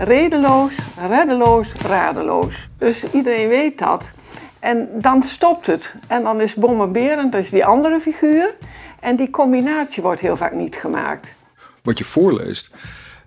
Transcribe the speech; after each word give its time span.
redeloos, 0.00 0.74
reddeloos, 1.08 1.72
radeloos. 1.72 2.68
Dus 2.78 3.04
iedereen 3.12 3.48
weet 3.48 3.78
dat. 3.78 4.10
En 4.58 4.88
dan 4.92 5.22
stopt 5.22 5.66
het. 5.66 5.94
En 6.06 6.22
dan 6.22 6.40
is 6.40 6.54
Bommenberend, 6.54 7.32
dat 7.32 7.40
is 7.40 7.50
die 7.50 7.64
andere 7.64 8.00
figuur. 8.00 8.54
En 9.00 9.16
die 9.16 9.30
combinatie 9.30 10.02
wordt 10.02 10.20
heel 10.20 10.36
vaak 10.36 10.52
niet 10.52 10.76
gemaakt. 10.76 11.34
Wat 11.82 11.98
je 11.98 12.04
voorleest, 12.04 12.70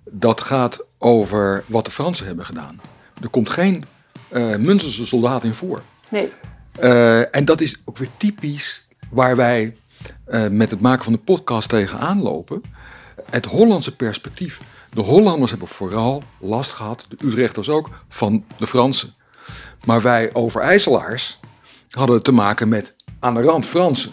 dat 0.04 0.42
gaat 0.42 0.86
over 0.98 1.64
wat 1.68 1.86
de 1.86 1.92
Fransen 1.92 2.26
hebben 2.26 2.46
gedaan. 2.46 2.82
Er 3.22 3.30
komt 3.30 3.50
geen 3.50 3.84
uh, 4.32 4.78
soldaat 4.80 5.44
in 5.44 5.54
voor. 5.54 5.82
Nee. 6.10 6.32
Uh, 6.82 7.36
en 7.36 7.46
dat 7.46 7.62
is 7.62 7.82
ook 7.86 7.98
weer 7.98 8.10
typisch 8.18 8.88
waar 9.10 9.36
wij 9.36 9.76
uh, 10.28 10.48
met 10.48 10.72
het 10.72 10.82
maken 10.82 11.04
van 11.04 11.14
de 11.14 11.20
podcast 11.20 11.70
tegenaan 11.70 12.22
lopen. 12.22 12.62
Het 13.30 13.46
Hollandse 13.46 13.96
perspectief. 13.96 14.60
De 14.94 15.02
Hollanders 15.02 15.52
hebben 15.52 15.68
vooral 15.68 16.24
last 16.40 16.72
gehad, 16.72 17.06
de 17.10 17.26
Utrechters 17.26 17.70
ook, 17.70 17.90
van 18.10 18.46
de 18.58 18.68
Fransen. 18.68 19.14
Maar 19.86 20.02
wij 20.02 20.34
Overijsselaars 20.34 21.40
hadden 21.90 22.24
te 22.24 22.32
maken 22.32 22.70
met 22.70 22.96
aan 23.20 23.34
de 23.34 23.42
rand 23.42 23.66
Fransen. 23.66 24.12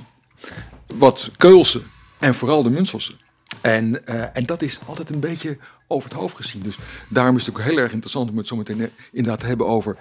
Wat 0.87 1.30
Keulse 1.37 1.83
en 2.19 2.34
vooral 2.34 2.62
de 2.62 2.70
Münstelse. 2.70 3.12
En, 3.61 4.03
uh, 4.05 4.37
en 4.37 4.47
dat 4.47 4.62
is 4.62 4.79
altijd 4.87 5.11
een 5.11 5.20
beetje 5.20 5.59
over 5.87 6.11
het 6.11 6.19
hoofd 6.19 6.37
gezien. 6.37 6.62
Dus 6.62 6.79
daarom 7.09 7.37
is 7.37 7.47
het 7.47 7.55
ook 7.55 7.62
heel 7.62 7.77
erg 7.77 7.92
interessant 7.92 8.31
om 8.31 8.37
het 8.37 8.47
zo 8.47 8.56
meteen 8.56 8.91
inderdaad 9.12 9.41
te 9.41 9.47
hebben 9.47 9.67
over 9.67 9.97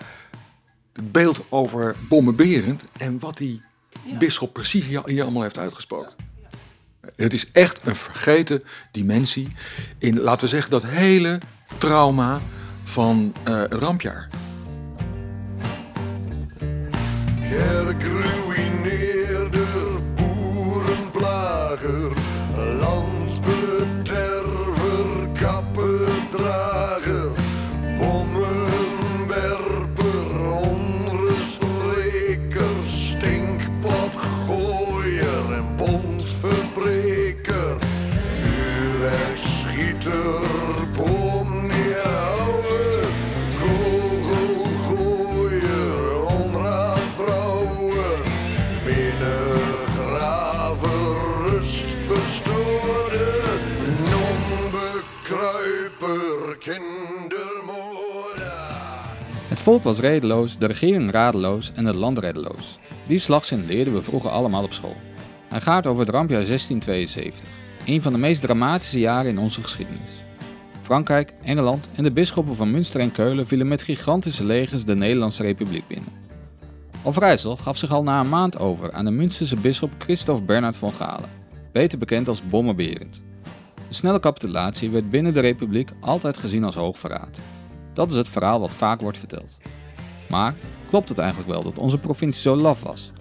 het 0.94 1.12
beeld 1.12 1.42
over 1.50 1.96
Bommenberend 2.08 2.84
en 2.98 3.20
wat 3.20 3.38
die 3.38 3.62
ja. 4.04 4.18
bisschop 4.18 4.54
precies 4.54 4.86
hier, 4.86 5.02
hier, 5.06 5.24
allemaal 5.24 5.42
heeft 5.42 5.58
uitgesproken. 5.58 6.29
Het 7.16 7.34
is 7.34 7.52
echt 7.52 7.80
een 7.84 7.96
vergeten 7.96 8.64
dimensie 8.92 9.48
in, 9.98 10.20
laten 10.20 10.42
we 10.42 10.48
zeggen, 10.48 10.72
dat 10.72 10.86
hele 10.86 11.38
trauma 11.78 12.40
van 12.84 13.34
uh, 13.48 13.62
het 13.62 13.74
rampjaar. 13.74 14.30
Volk 59.70 59.84
was 59.84 60.00
redeloos, 60.00 60.58
de 60.58 60.66
regering 60.66 61.12
radeloos 61.12 61.72
en 61.76 61.86
het 61.86 61.96
land 61.96 62.18
reddeloos. 62.20 62.80
Die 63.08 63.20
slagzin 63.20 63.66
leerden 63.66 63.94
we 63.94 64.02
vroeger 64.02 64.30
allemaal 64.30 64.64
op 64.64 64.74
school. 64.74 64.96
Hij 65.48 65.62
gaat 65.62 65.88
over 65.88 66.06
het 66.06 66.16
rampjaar 66.16 66.46
1672, 66.46 67.50
een 67.86 68.02
van 68.02 68.12
de 68.12 68.18
meest 68.18 68.42
dramatische 68.42 69.00
jaren 69.00 69.32
in 69.32 69.38
onze 69.38 69.62
geschiedenis. 69.62 70.12
Frankrijk, 70.82 71.34
Engeland 71.44 71.90
en 71.96 72.04
de 72.04 72.12
bisschoppen 72.12 72.56
van 72.56 72.72
Münster 72.72 73.00
en 73.00 73.12
Keulen 73.12 73.48
vielen 73.48 73.68
met 73.68 73.82
gigantische 73.82 74.44
legers 74.44 74.86
de 74.86 74.96
Nederlandse 74.96 75.44
Republiek 75.44 75.88
binnen. 75.88 76.14
Overijssel 77.04 77.56
gaf 77.56 77.78
zich 77.78 77.92
al 77.92 78.04
na 78.04 78.20
een 78.20 78.30
maand 78.30 78.60
over 78.60 78.92
aan 78.92 79.06
de 79.06 79.12
Münsterse 79.12 79.56
bisschop 79.56 79.92
Christophe 79.98 80.44
Bernard 80.44 80.76
van 80.76 80.92
Galen, 80.92 81.30
beter 81.72 81.98
bekend 81.98 82.28
als 82.28 82.48
Bommenberend. 82.48 83.22
De 83.88 83.94
snelle 83.94 84.20
capitulatie 84.20 84.90
werd 84.90 85.10
binnen 85.10 85.34
de 85.34 85.40
Republiek 85.40 85.90
altijd 86.00 86.38
gezien 86.38 86.64
als 86.64 86.76
hoogverraad. 86.76 87.40
Dat 88.00 88.12
is 88.12 88.16
het 88.16 88.30
verhaal 88.30 88.60
wat 88.60 88.74
vaak 88.74 89.02
wordt 89.02 89.18
verteld. 89.18 89.58
Maar 90.30 90.56
klopt 90.90 91.10
het 91.10 91.18
eigenlijk 91.18 91.50
wel 91.50 91.64
dat 91.64 91.78
onze 91.78 91.98
provincie 91.98 92.42
zo 92.42 92.56
laf 92.56 92.82
was? 92.82 93.12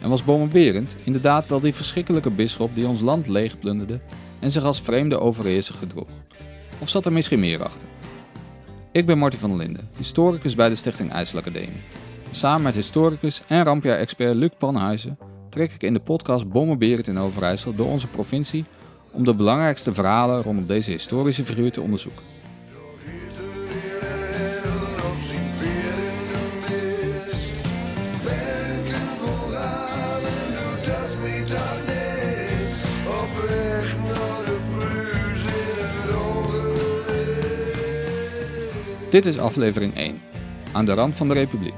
En 0.00 0.08
was 0.08 0.24
Bommenberend 0.24 0.96
inderdaad 1.04 1.46
wel 1.46 1.60
die 1.60 1.74
verschrikkelijke 1.74 2.30
bisschop 2.30 2.74
die 2.74 2.86
ons 2.86 3.00
land 3.00 3.28
leegplunderde 3.28 4.00
en 4.38 4.50
zich 4.50 4.62
als 4.62 4.80
vreemde 4.80 5.20
overheerser 5.20 5.74
gedroeg? 5.74 6.08
Of 6.78 6.88
zat 6.88 7.06
er 7.06 7.12
misschien 7.12 7.40
meer 7.40 7.62
achter? 7.62 7.88
Ik 8.92 9.06
ben 9.06 9.18
Martin 9.18 9.38
van 9.38 9.48
der 9.48 9.58
Linden, 9.58 9.88
historicus 9.96 10.54
bij 10.54 10.68
de 10.68 10.74
Stichting 10.74 11.12
IJsselacademie. 11.12 11.82
Samen 12.30 12.62
met 12.62 12.74
historicus 12.74 13.42
en 13.46 13.64
rampjaar-expert 13.64 14.34
Luc 14.34 14.50
Panhuizen 14.58 15.18
trek 15.48 15.72
ik 15.72 15.82
in 15.82 15.92
de 15.92 16.00
podcast 16.00 16.48
Bommenberend 16.48 17.08
in 17.08 17.18
Overijssel 17.18 17.74
door 17.74 17.86
onze 17.86 18.08
provincie 18.08 18.64
om 19.10 19.24
de 19.24 19.34
belangrijkste 19.34 19.94
verhalen 19.94 20.42
rondom 20.42 20.66
deze 20.66 20.90
historische 20.90 21.44
figuur 21.44 21.72
te 21.72 21.80
onderzoeken. 21.80 22.39
Dit 39.10 39.26
is 39.26 39.38
aflevering 39.38 39.96
1, 39.96 40.20
aan 40.72 40.84
de 40.84 40.92
rand 40.92 41.16
van 41.16 41.28
de 41.28 41.34
Republiek. 41.34 41.74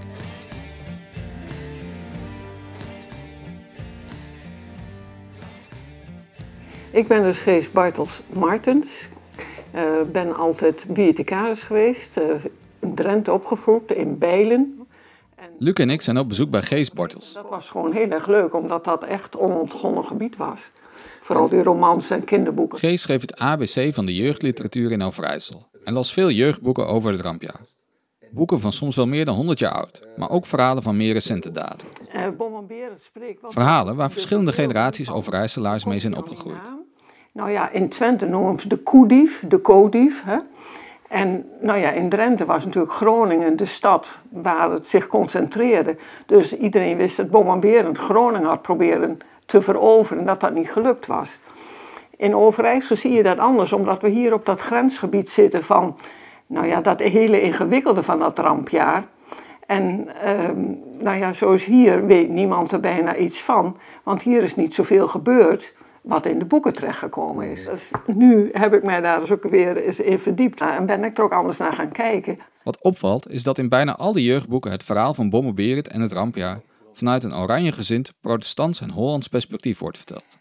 Ik 6.91 7.08
ben 7.08 7.22
dus 7.22 7.41
Gees 7.41 7.70
Bartels 7.70 8.20
Martens. 8.32 9.08
Uh, 9.75 10.02
ben 10.12 10.36
altijd 10.36 10.84
bibliothecaris 10.86 11.62
geweest, 11.62 12.19
uh, 12.19 12.25
in 12.78 12.94
Drenthe 12.94 13.32
opgevoed, 13.32 13.92
in 13.92 14.19
Bijlen. 14.19 14.81
Luc 15.62 15.75
en 15.75 15.91
ik 15.91 16.03
zijn 16.03 16.19
op 16.19 16.28
bezoek 16.28 16.50
bij 16.50 16.62
Gees 16.62 16.91
Bartels. 16.91 17.33
Dat 17.33 17.49
was 17.49 17.71
gewoon 17.71 17.93
heel 17.93 18.11
erg 18.11 18.27
leuk, 18.27 18.55
omdat 18.55 18.84
dat 18.84 19.05
echt 19.05 19.37
onontgonnen 19.37 20.05
gebied 20.05 20.37
was. 20.37 20.71
Vooral 21.21 21.49
die 21.49 21.62
romans 21.62 22.11
en 22.11 22.25
kinderboeken. 22.25 22.78
Gees 22.78 23.03
schreef 23.03 23.21
het 23.21 23.37
ABC 23.37 23.95
van 23.95 24.06
de 24.06 24.15
jeugdliteratuur 24.15 24.93
in 24.93 25.03
Overijssel 25.03 25.67
en 25.84 25.93
las 25.93 26.12
veel 26.12 26.31
jeugdboeken 26.31 26.87
over 26.87 27.12
het 27.12 27.21
rampjaar. 27.21 27.61
Boeken 28.31 28.61
van 28.61 28.73
soms 28.73 28.97
wel 28.97 29.06
meer 29.06 29.25
dan 29.25 29.34
100 29.34 29.59
jaar 29.59 29.73
oud, 29.73 30.00
maar 30.17 30.31
ook 30.31 30.47
verhalen 30.47 30.83
van 30.83 30.97
meer 30.97 31.12
recente 31.12 31.50
datum. 31.50 31.89
Uh, 32.15 32.29
verhalen 33.43 33.97
waar 33.97 34.11
verschillende 34.11 34.53
generaties 34.53 35.11
Overijsselaars 35.11 35.84
mee 35.84 35.99
zijn 35.99 36.17
opgegroeid. 36.17 36.73
Nou 37.33 37.50
ja, 37.50 37.71
in 37.71 37.89
Twente 37.89 38.27
noemen 38.27 38.61
ze 38.61 38.69
de 38.69 38.77
koedief, 38.77 39.44
de 39.49 39.59
kodief. 39.59 40.23
Hè? 40.25 40.39
En 41.12 41.50
nou 41.61 41.78
ja, 41.78 41.91
in 41.91 42.09
Drenthe 42.09 42.45
was 42.45 42.65
natuurlijk 42.65 42.93
Groningen 42.93 43.56
de 43.56 43.65
stad 43.65 44.19
waar 44.28 44.71
het 44.71 44.87
zich 44.87 45.06
concentreerde. 45.06 45.97
Dus 46.27 46.56
iedereen 46.56 46.97
wist 46.97 47.17
dat 47.17 47.31
bombarderend 47.31 47.99
Groningen 47.99 48.49
had 48.49 48.62
proberen 48.62 49.19
te 49.47 49.61
veroveren 49.61 50.19
en 50.19 50.27
dat 50.27 50.41
dat 50.41 50.55
niet 50.55 50.71
gelukt 50.71 51.06
was. 51.06 51.39
In 52.17 52.37
Overijssel 52.37 52.97
zie 52.97 53.12
je 53.12 53.23
dat 53.23 53.39
anders, 53.39 53.73
omdat 53.73 54.03
we 54.03 54.09
hier 54.09 54.33
op 54.33 54.45
dat 54.45 54.61
grensgebied 54.61 55.31
zitten 55.31 55.65
van, 55.65 55.97
nou 56.47 56.67
ja, 56.67 56.81
dat 56.81 57.00
hele 57.00 57.41
ingewikkelde 57.41 58.03
van 58.03 58.19
dat 58.19 58.39
rampjaar. 58.39 59.05
En 59.67 60.09
ehm, 60.23 60.61
nou 60.99 61.19
ja, 61.19 61.33
zoals 61.33 61.65
hier 61.65 62.06
weet 62.06 62.29
niemand 62.29 62.73
er 62.73 62.81
bijna 62.81 63.17
iets 63.17 63.41
van, 63.41 63.77
want 64.03 64.23
hier 64.23 64.43
is 64.43 64.56
niet 64.56 64.75
zoveel 64.75 65.09
gebeurd 65.09 65.73
wat 66.02 66.26
in 66.26 66.38
de 66.38 66.44
boeken 66.44 66.72
terechtgekomen 66.72 67.50
is. 67.50 67.64
Dus 67.64 67.90
nu 68.06 68.48
heb 68.52 68.74
ik 68.74 68.82
mij 68.82 69.00
daar 69.00 69.20
dus 69.20 69.31
ook 69.31 69.43
weer 69.43 69.76
eens 69.76 70.00
in 70.00 70.19
verdiept 70.19 70.60
en 70.60 70.87
ben 70.87 71.04
ik 71.04 71.19
er 71.19 71.25
ook 71.25 71.32
anders 71.32 71.58
naar 71.58 71.72
gaan 71.72 71.93
kijken. 71.93 72.38
Wat 72.64 72.82
opvalt 72.82 73.31
is 73.31 73.43
dat 73.43 73.58
in 73.58 73.69
bijna 73.69 73.96
al 73.96 74.12
die 74.12 74.25
jeugdboeken 74.25 74.70
het 74.70 74.84
verhaal 74.84 75.14
van 75.14 75.31
Bommenberend 75.31 75.88
en 75.88 76.00
het 76.00 76.12
rampjaar 76.12 76.60
vanuit 76.93 77.25
een 77.25 77.34
oranje 77.34 77.72
gezind, 77.72 78.12
protestants 78.20 78.81
en 78.81 78.90
Hollands 78.90 79.28
perspectief 79.28 79.78
wordt 79.78 79.96
verteld. 79.96 80.38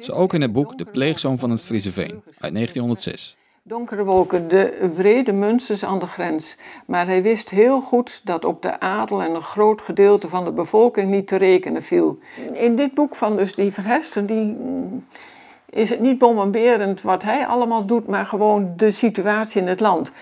Zo 0.00 0.12
ook 0.12 0.34
in 0.34 0.40
het 0.40 0.52
boek 0.52 0.78
De 0.78 0.84
pleegzoon 0.84 1.38
van 1.38 1.50
het 1.50 1.60
Friese 1.60 1.92
Veen 1.92 2.22
uit 2.38 2.54
1906. 2.54 3.36
Donkere 3.64 4.04
wolken, 4.04 4.48
de 4.48 4.90
vrede 4.94 5.32
Munsters 5.32 5.84
aan 5.84 5.98
de 5.98 6.06
grens. 6.06 6.56
Maar 6.86 7.06
hij 7.06 7.22
wist 7.22 7.50
heel 7.50 7.80
goed 7.80 8.20
dat 8.24 8.44
op 8.44 8.62
de 8.62 8.80
adel 8.80 9.22
en 9.22 9.34
een 9.34 9.42
groot 9.42 9.80
gedeelte 9.80 10.28
van 10.28 10.44
de 10.44 10.52
bevolking 10.52 11.10
niet 11.10 11.26
te 11.26 11.36
rekenen 11.36 11.82
viel. 11.82 12.18
In 12.52 12.76
dit 12.76 12.94
boek 12.94 13.16
van 13.16 13.36
dus 13.36 13.54
die 13.54 13.72
Verhesten, 13.72 14.26
die 14.26 14.56
is 15.70 15.90
het 15.90 16.00
niet 16.00 16.18
bombarderend 16.18 17.02
wat 17.02 17.22
hij 17.22 17.46
allemaal 17.46 17.86
doet, 17.86 18.06
maar 18.06 18.26
gewoon 18.26 18.72
de 18.76 18.90
situatie 18.90 19.60
in 19.60 19.66
het 19.66 19.80
land. 19.80 20.12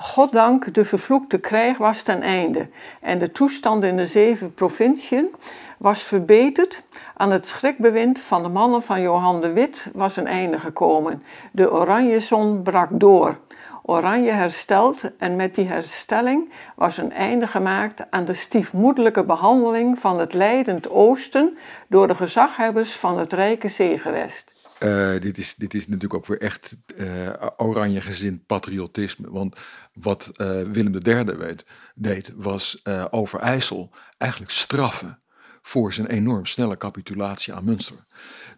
Goddank, 0.00 0.74
de 0.74 0.84
vervloekte 0.84 1.38
krijg 1.38 1.78
was 1.78 2.02
ten 2.02 2.22
einde 2.22 2.68
en 3.00 3.18
de 3.18 3.32
toestand 3.32 3.84
in 3.84 3.96
de 3.96 4.06
zeven 4.06 4.54
provinciën 4.54 5.34
was 5.78 6.02
verbeterd. 6.02 6.82
Aan 7.16 7.30
het 7.30 7.46
schrikbewind 7.46 8.18
van 8.18 8.42
de 8.42 8.48
mannen 8.48 8.82
van 8.82 9.00
Johan 9.00 9.40
de 9.40 9.52
Wit 9.52 9.90
was 9.92 10.16
een 10.16 10.26
einde 10.26 10.58
gekomen. 10.58 11.22
De 11.52 11.72
oranje 11.72 12.20
zon 12.20 12.62
brak 12.62 12.88
door. 12.92 13.38
Oranje 13.82 14.30
hersteld 14.30 15.10
en 15.18 15.36
met 15.36 15.54
die 15.54 15.66
herstelling 15.66 16.52
was 16.76 16.98
een 16.98 17.12
einde 17.12 17.46
gemaakt 17.46 18.10
aan 18.10 18.24
de 18.24 18.34
stiefmoedelijke 18.34 19.24
behandeling 19.24 19.98
van 19.98 20.18
het 20.18 20.32
leidend 20.32 20.90
oosten 20.90 21.58
door 21.88 22.06
de 22.06 22.14
gezaghebbers 22.14 22.92
van 22.92 23.18
het 23.18 23.32
rijke 23.32 23.68
zeegewest. 23.68 24.57
Uh, 24.82 25.20
dit, 25.20 25.38
is, 25.38 25.54
dit 25.54 25.74
is 25.74 25.86
natuurlijk 25.86 26.14
ook 26.14 26.26
weer 26.26 26.40
echt 26.40 26.76
uh, 26.96 27.32
oranje 27.56 28.00
gezind 28.00 28.46
patriotisme. 28.46 29.30
Want 29.30 29.56
wat 29.92 30.30
uh, 30.36 30.62
Willem 30.62 30.94
III 30.94 31.24
weet, 31.24 31.64
deed, 31.94 32.32
was 32.36 32.82
Overijssel 33.10 33.90
eigenlijk 34.18 34.52
straffen 34.52 35.22
voor 35.62 35.92
zijn 35.92 36.06
enorm 36.06 36.46
snelle 36.46 36.76
capitulatie 36.76 37.52
aan 37.52 37.64
Münster. 37.64 38.06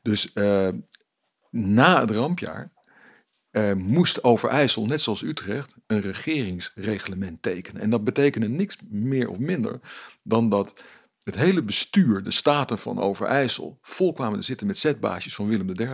Dus 0.02 0.32
na 1.50 2.00
het 2.00 2.11
rampjaar 2.11 2.73
moest 3.76 4.25
Overijssel, 4.25 4.87
net 4.87 5.00
zoals 5.00 5.23
Utrecht, 5.23 5.75
een 5.87 6.00
regeringsreglement 6.00 7.43
tekenen. 7.43 7.82
En 7.82 7.90
dat 7.90 8.05
betekende 8.05 8.49
niks 8.49 8.76
meer 8.88 9.28
of 9.28 9.38
minder 9.38 9.81
dan 10.23 10.49
dat 10.49 10.75
het 11.31 11.38
hele 11.38 11.62
bestuur, 11.62 12.23
de 12.23 12.31
staten 12.31 12.79
van 12.79 13.00
Overijssel, 13.00 13.79
vol 13.82 14.12
kwamen 14.12 14.38
te 14.38 14.44
zitten 14.44 14.67
met 14.67 14.79
zetbaasjes 14.79 15.35
van 15.35 15.49
Willem 15.49 15.71
III. 15.71 15.88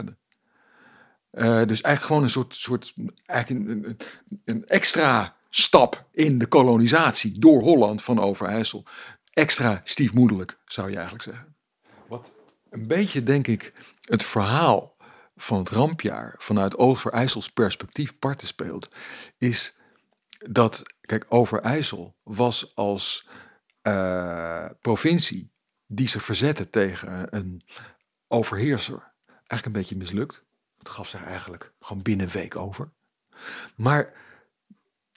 Uh, 1.33 1.67
dus 1.67 1.81
eigenlijk 1.81 2.01
gewoon 2.01 2.23
een 2.23 2.31
soort, 2.31 2.55
soort 2.55 2.95
eigenlijk 3.27 3.69
een, 3.69 3.97
een, 4.45 4.67
extra 4.67 5.37
stap 5.51 6.07
in 6.13 6.39
de 6.39 6.47
kolonisatie 6.47 7.39
door 7.39 7.63
Holland 7.63 8.03
van 8.03 8.21
Overijssel. 8.21 8.85
Extra 9.33 9.81
stiefmoederlijk, 9.85 10.59
zou 10.65 10.89
je 10.89 10.95
eigenlijk 10.95 11.25
zeggen. 11.25 11.55
Wat 12.09 12.33
een 12.71 12.87
beetje, 12.87 13.23
denk 13.23 13.47
ik, 13.47 13.73
het 14.01 14.23
verhaal 14.23 14.97
van 15.37 15.59
het 15.59 15.71
rampjaar 15.71 16.35
vanuit 16.39 16.77
Overijssels 16.77 17.51
perspectief 17.51 18.19
parten 18.19 18.47
speelt, 18.47 18.89
is 19.39 19.77
dat, 20.39 20.83
kijk, 21.01 21.27
Overijssel 21.29 22.17
was 22.23 22.73
als 22.75 23.29
uh, 23.87 24.67
provincie 24.81 25.51
die 25.87 26.09
zich 26.09 26.23
verzette 26.23 26.71
tegen 26.71 27.37
een 27.37 27.63
overheerser 28.29 29.15
eigenlijk 29.27 29.65
een 29.67 29.73
beetje 29.73 29.97
mislukt. 29.97 30.45
Het 30.79 30.89
gaf 30.89 31.09
zich 31.09 31.25
eigenlijk 31.25 31.73
gewoon 31.81 32.03
binnen 32.03 32.27
een 32.27 32.33
week 32.33 32.57
over. 32.57 32.93
Maar 33.77 34.13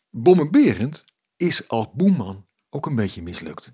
Bommenberend 0.09 1.03
is 1.37 1.67
als 1.67 1.87
boeman 1.93 2.47
ook 2.69 2.85
een 2.85 2.95
beetje 2.95 3.21
mislukt. 3.21 3.73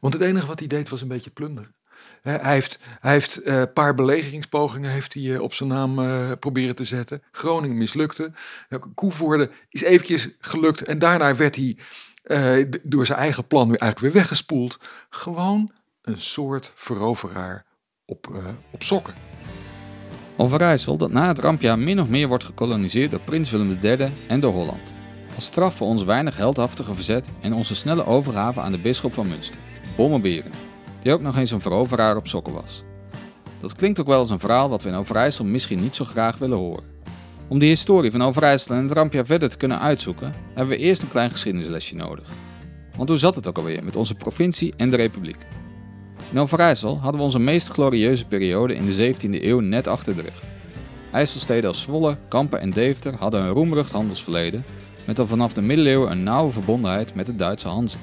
Want 0.00 0.14
het 0.14 0.22
enige 0.22 0.46
wat 0.46 0.58
hij 0.58 0.68
deed 0.68 0.88
was 0.88 1.00
een 1.00 1.08
beetje 1.08 1.30
plunderen. 1.30 1.74
Hij 2.22 2.52
heeft, 2.54 2.78
hij 3.00 3.12
heeft 3.12 3.46
een 3.46 3.54
uh, 3.54 3.72
paar 3.74 3.94
belegeringspogingen 3.94 4.90
heeft 4.90 5.14
hij, 5.14 5.22
uh, 5.22 5.40
op 5.40 5.54
zijn 5.54 5.68
naam 5.68 5.94
proberen 6.38 6.76
te 6.76 6.84
zetten. 6.84 7.22
Groningen 7.30 7.76
mislukte. 7.76 8.32
Koevoorde 8.94 9.50
is 9.68 9.82
eventjes 9.82 10.28
gelukt. 10.38 10.82
En 10.82 10.98
daarna 10.98 11.36
werd 11.36 11.56
hij 11.56 11.78
uh, 12.26 12.64
door 12.82 13.06
zijn 13.06 13.18
eigen 13.18 13.46
plan 13.46 13.68
weer 13.68 13.78
eigenlijk 13.78 14.12
weer 14.12 14.22
weggespoeld. 14.22 14.78
Gewoon 15.10 15.70
een 16.02 16.20
soort 16.20 16.72
veroveraar 16.74 17.64
op, 18.04 18.28
uh, 18.32 18.44
op 18.70 18.82
sokken. 18.82 19.14
Overijssel 20.36 20.96
dat 20.96 21.12
na 21.12 21.26
het 21.26 21.38
rampjaar 21.38 21.78
min 21.78 22.00
of 22.00 22.08
meer 22.08 22.28
wordt 22.28 22.44
gekoloniseerd 22.44 23.10
door 23.10 23.20
prins 23.20 23.50
Willem 23.50 23.78
III 23.82 24.12
en 24.28 24.40
door 24.40 24.52
Holland. 24.52 24.92
Als 25.34 25.44
straf 25.44 25.74
voor 25.76 25.86
ons 25.86 26.04
weinig 26.04 26.36
heldhaftige 26.36 26.94
verzet 26.94 27.28
en 27.40 27.52
onze 27.52 27.74
snelle 27.74 28.06
overgave 28.06 28.60
aan 28.60 28.72
de 28.72 28.78
bisschop 28.78 29.12
van 29.12 29.28
Münster, 29.28 29.60
Bommelberen, 29.96 30.52
die 31.02 31.12
ook 31.12 31.20
nog 31.20 31.36
eens 31.36 31.50
een 31.50 31.60
veroveraar 31.60 32.16
op 32.16 32.26
sokken 32.26 32.52
was. 32.52 32.84
Dat 33.60 33.74
klinkt 33.74 34.00
ook 34.00 34.06
wel 34.06 34.18
als 34.18 34.30
een 34.30 34.38
verhaal 34.38 34.68
wat 34.68 34.82
we 34.82 34.88
in 34.88 34.94
Overijssel 34.94 35.44
misschien 35.44 35.80
niet 35.80 35.96
zo 35.96 36.04
graag 36.04 36.38
willen 36.38 36.58
horen. 36.58 36.95
Om 37.48 37.58
die 37.58 37.68
historie 37.68 38.10
van 38.10 38.22
Overijssel 38.22 38.74
en 38.74 38.82
het 38.82 38.92
rampjaar 38.92 39.26
verder 39.26 39.48
te 39.48 39.56
kunnen 39.56 39.80
uitzoeken, 39.80 40.34
hebben 40.54 40.76
we 40.76 40.82
eerst 40.82 41.02
een 41.02 41.08
klein 41.08 41.30
geschiedenislesje 41.30 41.96
nodig. 41.96 42.28
Want 42.96 43.08
hoe 43.08 43.18
zat 43.18 43.34
het 43.34 43.48
ook 43.48 43.56
alweer 43.56 43.84
met 43.84 43.96
onze 43.96 44.14
provincie 44.14 44.74
en 44.76 44.90
de 44.90 44.96
republiek? 44.96 45.36
In 46.32 46.38
Overijssel 46.38 46.98
hadden 46.98 47.16
we 47.16 47.26
onze 47.26 47.38
meest 47.38 47.68
glorieuze 47.68 48.26
periode 48.26 48.74
in 48.74 48.86
de 48.86 49.14
17e 49.14 49.42
eeuw 49.42 49.60
net 49.60 49.86
achter 49.86 50.16
de 50.16 50.22
rug. 50.22 50.42
IJsselsteden 51.12 51.68
als 51.68 51.82
Zwolle, 51.82 52.16
Kampen 52.28 52.60
en 52.60 52.70
Deventer 52.70 53.14
hadden 53.18 53.40
een 53.40 53.52
roemrucht 53.52 53.92
handelsverleden, 53.92 54.64
met 55.04 55.18
al 55.18 55.26
vanaf 55.26 55.52
de 55.52 55.62
middeleeuwen 55.62 56.10
een 56.10 56.22
nauwe 56.22 56.52
verbondenheid 56.52 57.14
met 57.14 57.26
de 57.26 57.34
Duitse 57.34 57.68
Hanze. 57.68 57.98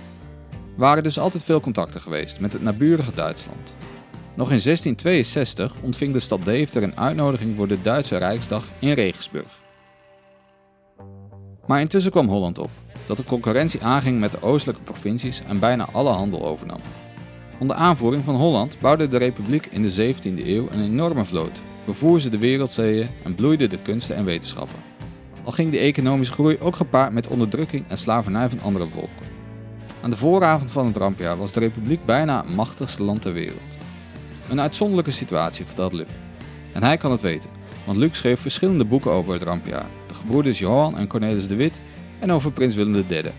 Er 0.52 0.80
waren 0.80 1.04
dus 1.04 1.20
altijd 1.20 1.44
veel 1.44 1.60
contacten 1.60 2.02
geweest 2.02 2.40
met 2.40 2.54
het 2.54 2.64
naburige 2.64 3.12
Duitsland. 3.16 3.76
Nog 4.36 4.52
in 4.52 4.60
1662 4.64 5.76
ontving 5.82 6.14
de 6.14 6.20
stad 6.20 6.44
Deventer 6.44 6.84
een 6.84 6.98
uitnodiging 6.98 7.58
voor 7.58 7.68
de 7.68 7.82
Duitse 7.82 8.18
Rijksdag 8.18 8.66
in 8.80 8.92
Regensburg. 8.92 9.62
Maar 11.68 11.80
intussen 11.80 12.12
kwam 12.12 12.28
Holland 12.28 12.58
op, 12.58 12.70
dat 13.06 13.18
de 13.18 13.24
concurrentie 13.24 13.84
aanging 13.84 14.20
met 14.20 14.32
de 14.32 14.42
oostelijke 14.42 14.82
provincies 14.82 15.42
en 15.48 15.60
bijna 15.60 15.88
alle 15.92 16.10
handel 16.10 16.46
overnam. 16.46 16.80
Onder 17.60 17.76
aanvoering 17.76 18.24
van 18.24 18.36
Holland 18.36 18.80
bouwde 18.80 19.08
de 19.08 19.18
Republiek 19.18 19.66
in 19.66 19.84
de 19.84 20.14
17e 20.14 20.46
eeuw 20.46 20.68
een 20.72 20.84
enorme 20.84 21.26
vloot, 21.26 21.62
bevoer 21.86 22.20
ze 22.20 22.30
de 22.30 22.38
wereldzeeën 22.38 23.08
en 23.24 23.36
bloeiden 23.36 23.70
de 23.70 23.78
kunsten 23.78 24.16
en 24.16 24.26
wetenschappen. 24.26 24.80
Al 25.44 25.52
ging 25.52 25.72
die 25.72 25.80
economische 25.80 26.34
groei 26.34 26.58
ook 26.60 26.76
gepaard 26.76 27.14
met 27.14 27.28
onderdrukking 27.28 27.86
en 27.88 27.98
slavernij 27.98 28.50
van 28.50 28.62
andere 28.62 28.88
volken. 28.88 29.32
Aan 30.02 30.10
de 30.10 30.18
vooravond 30.18 30.72
van 30.72 30.86
het 30.86 30.98
rampjaar 30.98 31.38
was 31.38 31.54
de 31.54 31.60
Republiek 31.60 32.06
bijna 32.06 32.42
het 32.42 32.56
machtigste 32.56 33.04
land 33.04 33.22
ter 33.22 33.34
wereld. 33.34 33.83
Een 34.54 34.62
uitzonderlijke 34.62 35.12
situatie, 35.12 35.66
vertelt 35.66 35.94
Luc. 35.94 36.08
En 36.74 36.84
hij 36.84 36.98
kan 36.98 37.12
het 37.12 37.22
weten, 37.22 37.50
want 37.86 37.98
Luc 37.98 38.18
schreef 38.18 38.40
verschillende 38.40 38.86
boeken 38.86 39.12
over 39.12 39.34
het 39.34 39.42
rampjaar. 39.42 39.86
De 40.08 40.14
gebroeders 40.14 40.60
Johan 40.60 40.98
en 40.98 41.08
Cornelis 41.08 41.48
de 41.48 41.56
Wit 41.56 41.82
en 42.20 42.32
over 42.32 42.52
prins 42.52 42.76
Willem 42.76 43.06
III. 43.10 43.32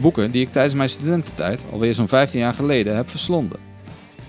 Boeken 0.00 0.30
die 0.30 0.46
ik 0.46 0.52
tijdens 0.52 0.74
mijn 0.74 0.88
studententijd, 0.88 1.64
alweer 1.72 1.94
zo'n 1.94 2.08
15 2.08 2.40
jaar 2.40 2.54
geleden, 2.54 2.96
heb 2.96 3.10
verslonden. 3.10 3.60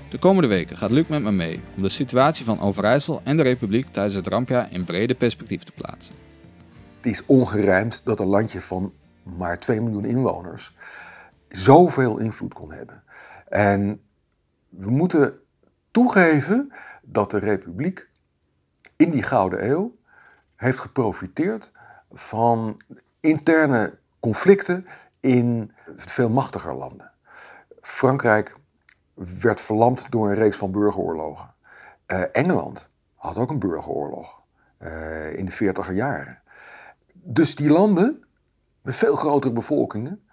De 0.09 0.18
komende 0.18 0.47
weken 0.47 0.77
gaat 0.77 0.89
Luc 0.89 1.07
met 1.07 1.21
me 1.21 1.31
mee 1.31 1.62
om 1.75 1.83
de 1.83 1.89
situatie 1.89 2.45
van 2.45 2.62
Overijssel 2.62 3.21
en 3.24 3.38
de 3.38 3.44
Republiek 3.44 3.88
tijdens 3.88 4.15
het 4.15 4.27
rampjaar 4.27 4.68
in 4.71 4.83
brede 4.83 5.15
perspectief 5.15 5.63
te 5.63 5.71
plaatsen. 5.71 6.15
Het 7.01 7.12
is 7.12 7.25
ongerijmd 7.25 8.01
dat 8.03 8.19
een 8.19 8.27
landje 8.27 8.62
van 8.62 8.94
maar 9.38 9.59
2 9.59 9.81
miljoen 9.81 10.06
inwoners 10.06 10.74
zoveel 11.50 12.18
invloed 12.18 12.53
kon 12.53 12.71
hebben. 12.71 13.03
En 13.47 14.01
we 14.69 14.89
moeten 14.89 15.44
toegeven 15.95 16.71
dat 17.01 17.31
de 17.31 17.38
Republiek 17.38 18.07
in 18.95 19.12
die 19.12 19.24
Gouden 19.24 19.69
Eeuw 19.69 19.95
heeft 20.56 20.80
geprofiteerd 20.80 21.71
van 22.12 22.81
interne 23.19 23.97
conflicten 24.19 24.87
in 25.19 25.71
veel 25.95 26.30
machtiger 26.30 26.73
landen. 26.73 27.11
Frankrijk 27.81 28.56
werd 29.40 29.61
verlamd 29.61 30.11
door 30.11 30.30
een 30.30 30.35
reeks 30.35 30.57
van 30.57 30.71
burgeroorlogen. 30.71 31.54
Uh, 32.07 32.21
Engeland 32.31 32.90
had 33.16 33.37
ook 33.37 33.49
een 33.49 33.59
burgeroorlog 33.59 34.40
uh, 34.80 35.37
in 35.37 35.45
de 35.45 35.52
40 35.52 35.94
jaren. 35.94 36.42
Dus 37.14 37.56
die 37.56 37.69
landen 37.69 38.25
met 38.81 38.95
veel 38.95 39.16
grotere 39.16 39.54
bevolkingen, 39.54 40.28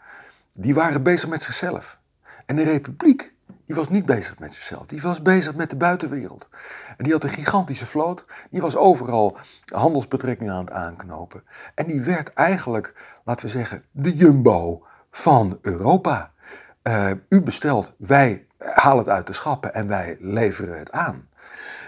die 0.52 0.74
waren 0.74 1.02
bezig 1.02 1.28
met 1.28 1.42
zichzelf. 1.42 1.98
En 2.46 2.56
de 2.56 2.62
republiek, 2.62 3.31
die 3.66 3.74
was 3.74 3.88
niet 3.88 4.06
bezig 4.06 4.38
met 4.38 4.54
zichzelf. 4.54 4.86
Die 4.86 5.00
was 5.00 5.22
bezig 5.22 5.54
met 5.54 5.70
de 5.70 5.76
buitenwereld. 5.76 6.48
En 6.96 7.04
die 7.04 7.12
had 7.12 7.24
een 7.24 7.30
gigantische 7.30 7.86
vloot. 7.86 8.24
Die 8.50 8.60
was 8.60 8.76
overal 8.76 9.36
handelsbetrekkingen 9.64 10.52
aan 10.52 10.64
het 10.64 10.70
aanknopen. 10.70 11.44
En 11.74 11.86
die 11.86 12.00
werd 12.00 12.32
eigenlijk, 12.32 12.94
laten 13.24 13.46
we 13.46 13.50
zeggen, 13.50 13.84
de 13.90 14.16
jumbo 14.16 14.86
van 15.10 15.58
Europa. 15.62 16.30
Uh, 16.82 17.10
u 17.28 17.40
bestelt, 17.40 17.92
wij 17.98 18.46
halen 18.58 18.98
het 18.98 19.08
uit 19.08 19.26
de 19.26 19.32
schappen 19.32 19.74
en 19.74 19.88
wij 19.88 20.16
leveren 20.20 20.78
het 20.78 20.92
aan. 20.92 21.28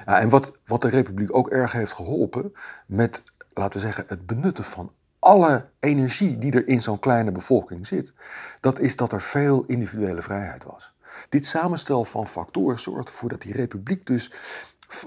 Ja, 0.06 0.20
en 0.20 0.28
wat, 0.28 0.52
wat 0.66 0.82
de 0.82 0.88
Republiek 0.88 1.36
ook 1.36 1.48
erg 1.48 1.72
heeft 1.72 1.92
geholpen 1.92 2.52
met, 2.86 3.22
laten 3.54 3.80
we 3.80 3.86
zeggen, 3.86 4.04
het 4.08 4.26
benutten 4.26 4.64
van 4.64 4.92
alle 5.18 5.68
energie 5.80 6.38
die 6.38 6.52
er 6.52 6.68
in 6.68 6.80
zo'n 6.82 6.98
kleine 6.98 7.32
bevolking 7.32 7.86
zit, 7.86 8.12
dat 8.60 8.78
is 8.78 8.96
dat 8.96 9.12
er 9.12 9.22
veel 9.22 9.64
individuele 9.64 10.22
vrijheid 10.22 10.64
was. 10.64 10.94
Dit 11.28 11.46
samenstel 11.46 12.04
van 12.04 12.26
factoren 12.26 12.78
zorgt 12.78 13.08
ervoor 13.08 13.28
dat 13.28 13.42
die 13.42 13.52
republiek 13.52 14.06
dus 14.06 14.32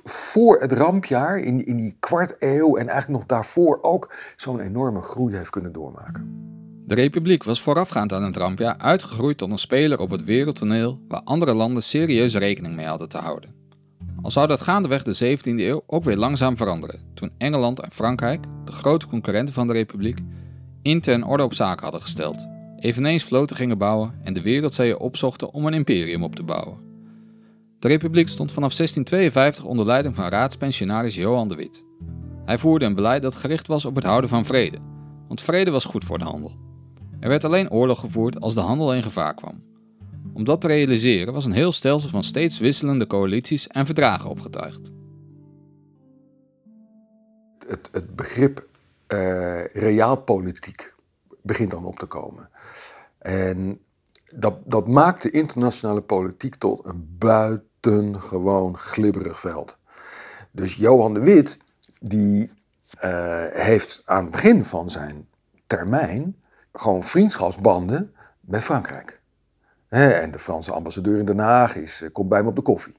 voor 0.03 0.61
het 0.61 0.71
rampjaar, 0.71 1.39
in, 1.39 1.65
in 1.65 1.77
die 1.77 1.95
kwart 1.99 2.35
eeuw 2.39 2.77
en 2.77 2.87
eigenlijk 2.87 3.19
nog 3.19 3.25
daarvoor 3.25 3.79
ook, 3.81 4.13
zo'n 4.35 4.59
enorme 4.59 5.01
groei 5.01 5.35
heeft 5.35 5.49
kunnen 5.49 5.71
doormaken. 5.71 6.45
De 6.85 6.95
republiek 6.95 7.43
was 7.43 7.61
voorafgaand 7.61 8.13
aan 8.13 8.23
het 8.23 8.37
rampjaar 8.37 8.77
uitgegroeid 8.77 9.37
tot 9.37 9.51
een 9.51 9.57
speler 9.57 9.99
op 9.99 10.11
het 10.11 10.23
wereldtoneel 10.23 10.99
waar 11.07 11.21
andere 11.23 11.53
landen 11.53 11.83
serieus 11.83 12.35
rekening 12.35 12.75
mee 12.75 12.85
hadden 12.85 13.09
te 13.09 13.17
houden. 13.17 13.55
Al 14.21 14.31
zou 14.31 14.47
dat 14.47 14.61
gaandeweg 14.61 15.03
de 15.03 15.37
17e 15.37 15.41
eeuw 15.41 15.83
ook 15.87 16.03
weer 16.03 16.17
langzaam 16.17 16.57
veranderen, 16.57 16.99
toen 17.13 17.31
Engeland 17.37 17.79
en 17.79 17.91
Frankrijk, 17.91 18.45
de 18.65 18.71
grote 18.71 19.07
concurrenten 19.07 19.53
van 19.53 19.67
de 19.67 19.73
republiek, 19.73 20.19
intern 20.81 21.23
orde 21.23 21.43
op 21.43 21.53
zaken 21.53 21.83
hadden 21.83 22.01
gesteld, 22.01 22.47
eveneens 22.79 23.23
vloten 23.23 23.55
gingen 23.55 23.77
bouwen 23.77 24.19
en 24.23 24.33
de 24.33 24.41
wereldzeeën 24.41 24.99
opzochten 24.99 25.51
om 25.51 25.65
een 25.65 25.73
imperium 25.73 26.23
op 26.23 26.35
te 26.35 26.43
bouwen. 26.43 26.77
De 27.79 27.87
republiek 27.87 28.27
stond 28.27 28.51
vanaf 28.51 28.75
1652 28.75 29.63
onder 29.63 29.85
leiding 29.85 30.15
van 30.15 30.29
raadspensionaris 30.29 31.15
Johan 31.15 31.47
de 31.47 31.55
Wit. 31.55 31.85
Hij 32.45 32.57
voerde 32.57 32.85
een 32.85 32.95
beleid 32.95 33.21
dat 33.21 33.35
gericht 33.35 33.67
was 33.67 33.85
op 33.85 33.95
het 33.95 34.03
houden 34.03 34.29
van 34.29 34.45
vrede, 34.45 34.77
want 35.27 35.41
vrede 35.41 35.71
was 35.71 35.85
goed 35.85 36.05
voor 36.05 36.17
de 36.17 36.25
handel. 36.25 36.55
Er 37.19 37.29
werd 37.29 37.43
alleen 37.43 37.71
oorlog 37.71 37.99
gevoerd 37.99 38.39
als 38.41 38.53
de 38.53 38.59
handel 38.59 38.93
in 38.93 39.03
gevaar 39.03 39.33
kwam. 39.33 39.63
Om 40.33 40.43
dat 40.43 40.61
te 40.61 40.67
realiseren 40.67 41.33
was 41.33 41.45
een 41.45 41.51
heel 41.51 41.71
stelsel 41.71 42.09
van 42.09 42.23
steeds 42.23 42.59
wisselende 42.59 43.07
coalities 43.07 43.67
en 43.67 43.85
verdragen 43.85 44.29
opgetuigd. 44.29 44.91
Het, 47.67 47.89
het 47.91 48.15
begrip 48.15 48.67
uh, 49.07 49.65
realpolitiek 49.65 50.93
begint 51.41 51.71
dan 51.71 51.85
op 51.85 51.99
te 51.99 52.05
komen. 52.05 52.49
En 53.27 53.81
dat, 54.35 54.55
dat 54.65 54.87
maakt 54.87 55.21
de 55.21 55.31
internationale 55.31 56.01
politiek 56.01 56.55
tot 56.55 56.85
een 56.85 57.15
buitengewoon 57.17 58.77
glibberig 58.77 59.39
veld. 59.39 59.77
Dus 60.51 60.75
Johan 60.75 61.13
de 61.13 61.19
Wit, 61.19 61.57
die 61.99 62.51
uh, 63.03 63.45
heeft 63.49 64.01
aan 64.05 64.21
het 64.21 64.31
begin 64.31 64.63
van 64.63 64.89
zijn 64.89 65.27
termijn 65.67 66.35
gewoon 66.73 67.03
vriendschapsbanden 67.03 68.13
met 68.39 68.63
Frankrijk. 68.63 69.21
en 69.89 70.31
de 70.31 70.39
Franse 70.39 70.71
ambassadeur 70.71 71.17
in 71.17 71.25
Den 71.25 71.39
Haag 71.39 71.75
is, 71.75 72.01
eh, 72.01 72.09
komt 72.11 72.29
bij 72.29 72.43
me 72.43 72.49
op 72.49 72.55
de 72.55 72.61
koffie. 72.61 72.95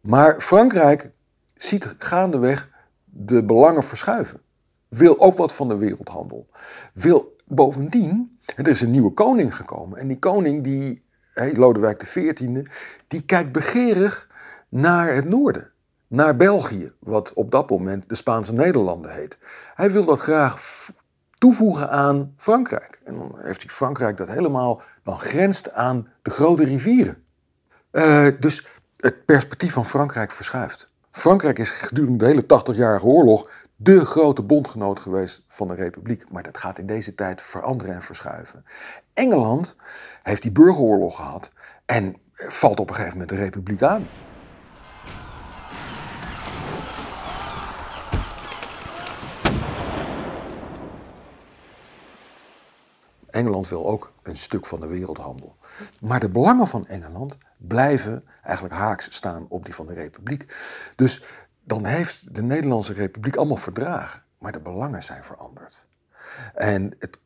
Maar 0.00 0.40
Frankrijk 0.40 1.10
ziet 1.54 1.94
gaandeweg 1.98 2.70
de 3.04 3.44
belangen 3.44 3.84
verschuiven. 3.84 4.40
Wil 4.88 5.20
ook 5.20 5.36
wat 5.36 5.52
van 5.52 5.68
de 5.68 5.76
wereldhandel. 5.76 6.46
Wil 6.92 7.36
bovendien, 7.46 8.31
er 8.44 8.68
is 8.68 8.80
een 8.80 8.90
nieuwe 8.90 9.12
koning 9.12 9.56
gekomen. 9.56 9.98
En 9.98 10.08
die 10.08 10.18
koning, 10.18 10.64
die, 10.64 11.02
Lodewijk 11.52 11.98
XIV, 11.98 12.66
die 13.08 13.22
kijkt 13.22 13.52
begeerig 13.52 14.28
naar 14.68 15.14
het 15.14 15.28
noorden. 15.28 15.70
Naar 16.06 16.36
België, 16.36 16.92
wat 16.98 17.32
op 17.32 17.50
dat 17.50 17.70
moment 17.70 18.08
de 18.08 18.14
Spaanse 18.14 18.52
Nederlanden 18.52 19.14
heet. 19.14 19.38
Hij 19.74 19.90
wil 19.90 20.04
dat 20.04 20.20
graag 20.20 20.60
toevoegen 21.34 21.90
aan 21.90 22.34
Frankrijk. 22.36 23.00
En 23.04 23.18
dan 23.18 23.34
heeft 23.38 23.62
hij 23.62 23.70
Frankrijk 23.70 24.16
dat 24.16 24.28
helemaal, 24.28 24.82
dan 25.02 25.20
grenst 25.20 25.72
aan 25.72 26.08
de 26.22 26.30
grote 26.30 26.64
rivieren. 26.64 27.24
Uh, 27.92 28.26
dus 28.40 28.66
het 28.96 29.24
perspectief 29.24 29.72
van 29.72 29.86
Frankrijk 29.86 30.30
verschuift. 30.30 30.90
Frankrijk 31.10 31.58
is 31.58 31.70
gedurende 31.70 32.18
de 32.18 32.26
hele 32.26 32.42
80-jarige 32.42 33.06
oorlog 33.06 33.50
de 33.82 34.06
grote 34.06 34.42
bondgenoot 34.42 34.98
geweest 34.98 35.44
van 35.48 35.68
de 35.68 35.74
Republiek. 35.74 36.30
Maar 36.30 36.42
dat 36.42 36.58
gaat 36.58 36.78
in 36.78 36.86
deze 36.86 37.14
tijd 37.14 37.42
veranderen 37.42 37.94
en 37.94 38.02
verschuiven. 38.02 38.64
Engeland 39.12 39.76
heeft 40.22 40.42
die 40.42 40.52
burgeroorlog 40.52 41.16
gehad 41.16 41.50
en 41.86 42.16
valt 42.34 42.80
op 42.80 42.88
een 42.88 42.94
gegeven 42.94 43.18
moment 43.18 43.36
de 43.36 43.44
Republiek 43.44 43.82
aan. 43.82 44.06
Engeland 53.30 53.68
wil 53.68 53.86
ook 53.86 54.12
een 54.22 54.36
stuk 54.36 54.66
van 54.66 54.80
de 54.80 54.86
wereldhandel. 54.86 55.56
Maar 56.00 56.20
de 56.20 56.28
belangen 56.28 56.68
van 56.68 56.86
Engeland 56.86 57.36
blijven 57.56 58.24
eigenlijk 58.42 58.74
haaks 58.74 59.14
staan 59.14 59.46
op 59.48 59.64
die 59.64 59.74
van 59.74 59.86
de 59.86 59.94
Republiek. 59.94 60.56
Dus 60.96 61.22
dan 61.64 61.84
heeft 61.84 62.34
de 62.34 62.42
Nederlandse 62.42 62.92
Republiek 62.92 63.36
allemaal 63.36 63.56
verdragen, 63.56 64.22
maar 64.38 64.52
de 64.52 64.60
belangen 64.60 65.02
zijn 65.02 65.24
veranderd. 65.24 65.86
En 66.54 66.94
het, 66.98 67.18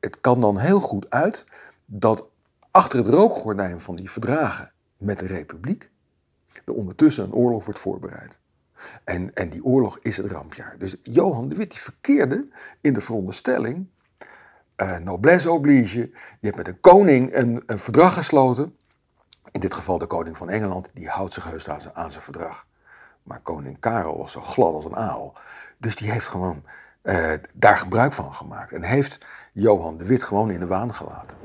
het 0.00 0.20
kan 0.20 0.40
dan 0.40 0.58
heel 0.58 0.80
goed 0.80 1.10
uit 1.10 1.44
dat 1.84 2.24
achter 2.70 2.98
het 2.98 3.14
rookgordijn 3.14 3.80
van 3.80 3.96
die 3.96 4.10
verdragen 4.10 4.72
met 4.96 5.18
de 5.18 5.26
Republiek 5.26 5.90
er 6.64 6.74
ondertussen 6.74 7.24
een 7.24 7.34
oorlog 7.34 7.64
wordt 7.64 7.80
voorbereid. 7.80 8.38
En, 9.04 9.34
en 9.34 9.50
die 9.50 9.64
oorlog 9.64 9.98
is 10.02 10.16
het 10.16 10.30
rampjaar. 10.30 10.76
Dus 10.78 10.96
Johan 11.02 11.48
de 11.48 11.54
Wit 11.54 11.70
die 11.70 11.80
verkeerde 11.80 12.48
in 12.80 12.92
de 12.94 13.00
veronderstelling 13.00 13.86
uh, 14.76 14.98
noblesse 14.98 15.50
oblige. 15.50 16.00
Je 16.40 16.46
hebt 16.46 16.56
met 16.56 16.68
een 16.68 16.80
koning 16.80 17.34
een, 17.34 17.62
een, 17.66 17.78
verdrag 17.78 18.14
gesloten. 18.14 18.76
In 19.50 19.60
dit 19.60 19.74
geval 19.74 19.98
de 19.98 20.06
koning 20.06 20.36
van 20.36 20.50
Engeland, 20.50 20.88
die 20.94 21.08
houdt 21.08 21.32
zich 21.32 21.44
heus 21.44 21.68
aan 21.92 22.10
zijn 22.10 22.24
verdrag. 22.24 22.66
Maar 23.22 23.40
koning 23.40 23.78
Karel 23.78 24.18
was 24.18 24.32
zo 24.32 24.40
glad 24.40 24.74
als 24.74 24.84
een 24.84 24.96
aal. 24.96 25.32
Dus 25.78 25.96
die 25.96 26.10
heeft 26.10 26.26
gewoon 26.26 26.62
uh, 27.02 27.32
daar 27.54 27.78
gebruik 27.78 28.12
van 28.12 28.34
gemaakt. 28.34 28.72
En 28.72 28.82
heeft 28.82 29.26
Johan 29.52 29.96
de 29.96 30.06
Wit 30.06 30.22
gewoon 30.22 30.50
in 30.50 30.60
de 30.60 30.66
waan 30.66 30.94
gelaten. 30.94 31.36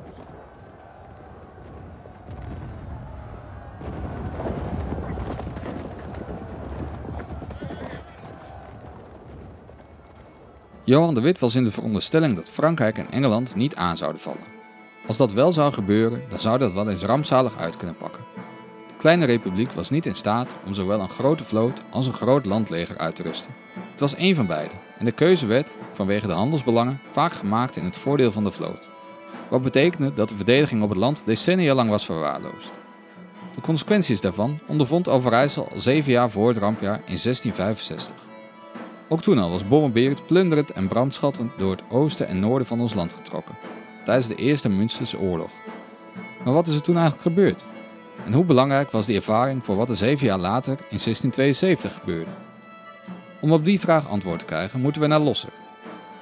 Johan 10.84 11.13
de 11.13 11.22
Wit 11.22 11.39
was 11.39 11.55
in 11.55 11.63
de 11.63 11.72
veronderstelling 11.72 12.36
dat 12.36 12.50
Frankrijk 12.50 12.98
en 12.98 13.12
Engeland 13.12 13.55
niet 13.55 13.75
aan 13.75 13.98
zouden 13.98 14.22
vallen. 14.22 14.55
Als 15.07 15.17
dat 15.17 15.34
wel 15.34 15.51
zou 15.51 15.74
gebeuren, 15.74 16.22
dan 16.29 16.39
zou 16.39 16.57
dat 16.57 16.74
wel 16.74 16.89
eens 16.89 17.03
rampzalig 17.03 17.57
uit 17.57 17.77
kunnen 17.77 17.98
pakken. 17.98 18.22
Kleine 18.98 19.25
republiek 19.25 19.72
was 19.72 19.89
niet 19.89 20.06
in 20.06 20.16
staat 20.16 20.56
om 20.66 20.74
zowel 20.74 21.00
een 21.00 21.10
grote 21.10 21.44
vloot 21.44 21.82
als 21.89 22.08
een 22.08 22.13
groot 22.13 22.46
landleger 22.46 22.98
uit 22.98 23.16
te 23.16 23.24
rusten. 23.24 23.51
Het 23.92 24.00
was 24.00 24.16
één 24.16 24.36
van 24.36 24.48
beide 24.48 24.74
en 24.98 25.06
de 25.06 25.12
keuze 25.12 25.46
werd, 25.46 25.75
vanwege 25.92 26.27
de 26.27 26.34
handelsbelangen, 26.34 27.00
vaak 27.12 27.34
gemaakt 27.34 27.75
in 27.75 27.86
het 27.86 27.98
voordeel 27.98 28.32
van 28.32 28.44
de 28.44 28.51
vloot. 28.51 28.88
Wat 29.50 29.62
betekende 29.62 30.13
dat 30.13 30.30
de 30.30 30.36
verdediging 30.36 30.82
op 30.82 30.89
het 30.89 30.98
land 30.98 31.25
decennia 31.25 31.74
lang 31.74 31.89
was 31.89 32.06
verwaarloosd. 32.06 32.74
De 33.56 33.62
consequenties 33.62 34.22
daarvan 34.22 34.60
ondervond 34.66 35.08
Overijssel 35.08 35.70
al 35.72 35.80
zeven 35.80 36.12
jaar 36.12 36.30
voor 36.30 36.48
het 36.48 36.58
rampjaar 36.58 36.96
in 37.06 37.18
1665. 37.24 38.16
Ook 39.08 39.22
toen 39.22 39.38
al 39.38 39.50
was 39.50 39.68
bommenberend, 39.68 40.25
plunderend 40.25 40.72
en 40.72 40.88
brandschattend 40.88 41.51
door 41.58 41.72
het 41.72 41.84
oosten 41.89 42.27
en 42.27 42.39
noorden 42.39 42.68
van 42.68 42.80
ons 42.80 42.94
land 42.94 43.13
getrokken, 43.13 43.56
tijdens 44.06 44.27
de 44.27 44.36
Eerste 44.36 44.70
Münsterse 44.70 45.20
Oorlog. 45.20 45.51
Maar 46.44 46.54
wat 46.54 46.68
is 46.68 46.75
er 46.75 46.82
toen 46.82 46.98
eigenlijk 46.98 47.24
gebeurd? 47.24 47.66
En 48.27 48.34
hoe 48.34 48.46
belangrijk 48.46 48.91
was 48.91 49.05
die 49.05 49.15
ervaring 49.15 49.65
voor 49.65 49.75
wat 49.75 49.89
er 49.89 49.96
zeven 49.96 50.27
jaar 50.27 50.38
later 50.38 50.72
in 50.72 51.00
1672 51.03 51.93
gebeurde? 51.93 52.31
Om 53.39 53.51
op 53.51 53.65
die 53.65 53.79
vraag 53.79 54.07
antwoord 54.07 54.39
te 54.39 54.46
krijgen, 54.46 54.81
moeten 54.81 55.01
we 55.01 55.07
naar 55.07 55.19
Losser. 55.19 55.50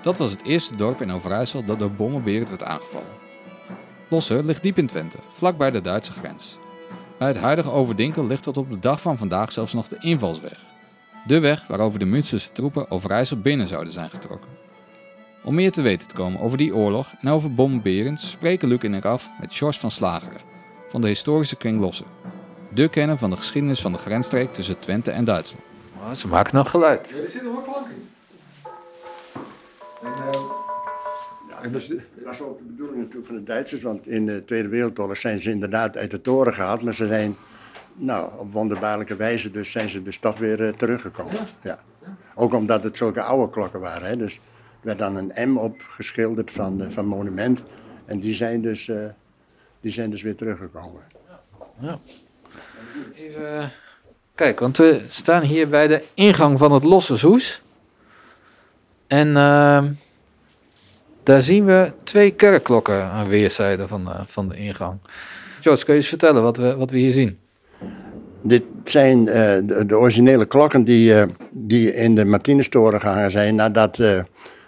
Dat 0.01 0.17
was 0.17 0.31
het 0.31 0.43
eerste 0.43 0.75
dorp 0.75 1.01
in 1.01 1.11
Overijssel 1.11 1.65
dat 1.65 1.79
door 1.79 1.91
bommenberend 1.91 2.49
werd 2.49 2.63
aangevallen. 2.63 3.07
Losser 4.07 4.43
ligt 4.43 4.63
diep 4.63 4.77
in 4.77 4.87
Twente, 4.87 5.17
vlakbij 5.31 5.71
de 5.71 5.81
Duitse 5.81 6.11
grens. 6.11 6.57
Bij 7.17 7.27
het 7.27 7.37
huidige 7.37 7.71
Overdinkel 7.71 8.25
ligt 8.25 8.43
tot 8.43 8.57
op 8.57 8.71
de 8.71 8.79
dag 8.79 9.01
van 9.01 9.17
vandaag 9.17 9.51
zelfs 9.51 9.73
nog 9.73 9.87
de 9.87 9.97
invalsweg, 9.99 10.59
de 11.27 11.39
weg 11.39 11.67
waarover 11.67 11.99
de 11.99 12.05
Münsterse 12.05 12.51
troepen 12.51 12.91
Overijssel 12.91 13.37
binnen 13.37 13.67
zouden 13.67 13.93
zijn 13.93 14.09
getrokken. 14.09 14.49
Om 15.43 15.55
meer 15.55 15.71
te 15.71 15.81
weten 15.81 16.07
te 16.07 16.15
komen 16.15 16.39
over 16.39 16.57
die 16.57 16.75
oorlog 16.75 17.13
en 17.21 17.29
over 17.29 17.81
Berends 17.81 18.29
spreken 18.29 18.67
Luc 18.67 18.79
en 18.79 18.93
ik 18.93 19.05
af 19.05 19.29
met 19.39 19.55
George 19.55 19.79
van 19.79 19.91
Slageren 19.91 20.54
van 20.95 21.03
de 21.03 21.09
historische 21.09 21.55
kring 21.55 21.79
Lossen. 21.79 22.05
De 22.73 22.89
kenner 22.89 23.17
van 23.17 23.29
de 23.29 23.35
geschiedenis 23.35 23.81
van 23.81 23.91
de 23.91 23.97
grensstreek 23.97 24.53
tussen 24.53 24.79
Twente 24.79 25.11
en 25.11 25.25
Duitsland. 25.25 25.63
Maar 26.01 26.15
ze 26.15 26.27
maken 26.27 26.55
nog 26.55 26.69
geluid. 26.69 27.09
Ja, 27.09 27.21
er 27.21 27.29
zit 27.29 27.43
nog 27.43 27.57
een 27.57 27.63
plank 27.63 27.87
in. 27.87 28.07
En, 30.01 30.11
uh, 30.17 30.41
ja, 31.49 31.69
dat, 31.69 31.91
was 32.25 32.41
ook 32.41 32.57
de 32.57 32.63
bedoeling 32.63 32.97
natuurlijk 32.97 33.25
van 33.25 33.35
de 33.35 33.43
Duitsers, 33.43 33.81
want 33.81 34.07
in 34.07 34.25
de 34.25 34.45
Tweede 34.45 34.67
Wereldoorlog 34.67 35.17
zijn 35.17 35.41
ze 35.41 35.49
inderdaad 35.49 35.97
uit 35.97 36.11
de 36.11 36.21
toren 36.21 36.53
gehaald, 36.53 36.81
maar 36.81 36.93
ze 36.93 37.07
zijn 37.07 37.35
nou, 37.93 38.29
op 38.37 38.53
wonderbaarlijke 38.53 39.15
wijze 39.15 39.51
dus 39.51 39.71
zijn 39.71 39.89
ze 39.89 40.01
dus 40.01 40.17
toch 40.17 40.37
weer 40.37 40.59
uh, 40.59 40.73
teruggekomen. 40.73 41.47
Ja. 41.61 41.79
Ook 42.35 42.53
omdat 42.53 42.83
het 42.83 42.97
zulke 42.97 43.21
oude 43.21 43.51
klokken 43.51 43.79
waren. 43.79 44.07
Hè. 44.07 44.17
Dus 44.17 44.33
er 44.33 44.41
werd 44.81 44.99
dan 44.99 45.15
een 45.15 45.51
M 45.51 45.57
opgeschilderd 45.57 46.51
van, 46.51 46.81
uh, 46.81 46.89
van 46.89 47.05
monument. 47.05 47.63
En 48.05 48.19
die 48.19 48.35
zijn 48.35 48.61
dus, 48.61 48.87
uh, 48.87 49.05
die 49.85 49.93
zijn 49.93 50.09
dus 50.09 50.21
weer 50.21 50.35
teruggekomen. 50.35 51.01
Ja. 51.79 51.99
Even 53.15 53.71
kijken, 54.35 54.61
want 54.61 54.77
we 54.77 55.01
staan 55.07 55.41
hier 55.41 55.69
bij 55.69 55.87
de 55.87 56.03
ingang 56.13 56.57
van 56.57 56.71
het 56.71 56.83
Lossershoes. 56.83 57.61
En 59.07 59.37
ehm, 59.37 59.91
daar 61.23 61.41
zien 61.41 61.65
we 61.65 61.91
twee 62.03 62.31
kerkklokken 62.31 63.03
aan 63.03 63.27
weerszijden 63.27 63.87
van, 63.87 64.09
van 64.25 64.49
de 64.49 64.57
ingang. 64.57 64.97
George, 65.61 65.85
kun 65.85 65.93
je 65.93 65.99
eens 65.99 66.09
vertellen 66.09 66.41
wat 66.41 66.57
we, 66.57 66.75
wat 66.75 66.91
we 66.91 66.97
hier 66.97 67.11
zien? 67.11 67.39
Dit 68.41 68.63
zijn 68.85 69.19
uh, 69.19 69.33
de, 69.33 69.83
de, 69.87 69.97
originele 69.97 70.45
klokken 70.45 70.83
die, 70.83 71.13
uh, 71.13 71.23
die 71.51 71.93
in 71.93 72.15
de 72.15 72.25
Martinestoren 72.25 73.01
gehangen 73.01 73.31
zijn 73.31 73.55
nadat 73.55 73.97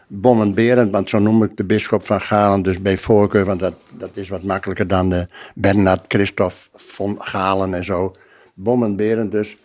uh, 0.10 0.20
Bommen 0.22 0.54
Berend, 0.54 0.92
want 0.92 1.10
zo 1.10 1.20
noem 1.20 1.44
ik 1.44 1.58
de 1.58 1.64
bisschop 1.64 2.06
van 2.06 2.22
Galen, 2.22 2.62
dus 2.62 2.82
bij 2.82 2.98
voorkeur, 2.98 3.46
want 3.46 3.60
dat, 3.60 3.74
dat 3.98 4.10
is 4.14 4.30
wat 4.30 4.44
makkelijker 4.44 4.88
dan 4.88 5.10
de 5.10 5.28
Bernard 5.56 6.06
Christophe 6.08 6.56
von 6.74 7.16
Galen 7.20 7.74
en 7.74 7.86
zo. 7.86 8.12
Bommen 8.54 8.96
Berend 8.96 9.32
dus, 9.32 9.58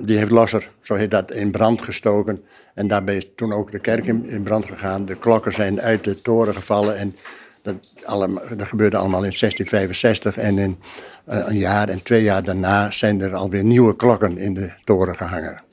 die 0.00 0.16
heeft 0.18 0.30
Losser, 0.30 0.70
zo 0.80 0.94
heet 0.94 1.10
dat, 1.10 1.32
in 1.32 1.50
brand 1.50 1.82
gestoken. 1.82 2.44
En 2.74 2.88
daarbij 2.88 3.16
is 3.16 3.26
toen 3.36 3.52
ook 3.52 3.70
de 3.70 3.78
kerk 3.78 4.06
in, 4.06 4.24
in 4.26 4.42
brand 4.42 4.66
gegaan. 4.66 5.04
De 5.04 5.14
klokken 5.14 5.52
zijn 5.52 5.80
uit 5.80 6.04
de 6.04 6.22
toren 6.22 6.54
gevallen. 6.54 6.96
En 6.96 7.16
dat, 7.62 7.74
allemaal, 8.02 8.42
dat 8.56 8.66
gebeurde 8.66 8.96
allemaal 8.96 9.24
in 9.24 9.34
1665. 9.38 10.36
En 10.36 10.58
in 10.58 10.78
eh, 11.24 11.38
een 11.46 11.56
jaar 11.56 11.88
en 11.88 12.02
twee 12.02 12.22
jaar 12.22 12.44
daarna 12.44 12.90
zijn 12.90 13.20
er 13.20 13.34
alweer 13.34 13.64
nieuwe 13.64 13.96
klokken 13.96 14.38
in 14.38 14.54
de 14.54 14.72
toren 14.84 15.16
gehangen. 15.16 15.63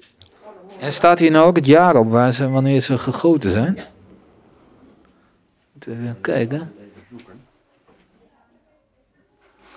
En 0.82 0.94
staat 0.94 1.20
hier 1.20 1.32
nou 1.32 1.48
ook 1.48 1.56
het 1.56 1.66
jaar 1.66 1.96
op 1.96 2.10
waar 2.10 2.34
ze, 2.34 2.50
wanneer 2.50 2.82
ze 2.82 2.98
gegoten 2.98 3.52
zijn? 3.52 3.80
Even 5.80 6.18
kijken. 6.22 6.74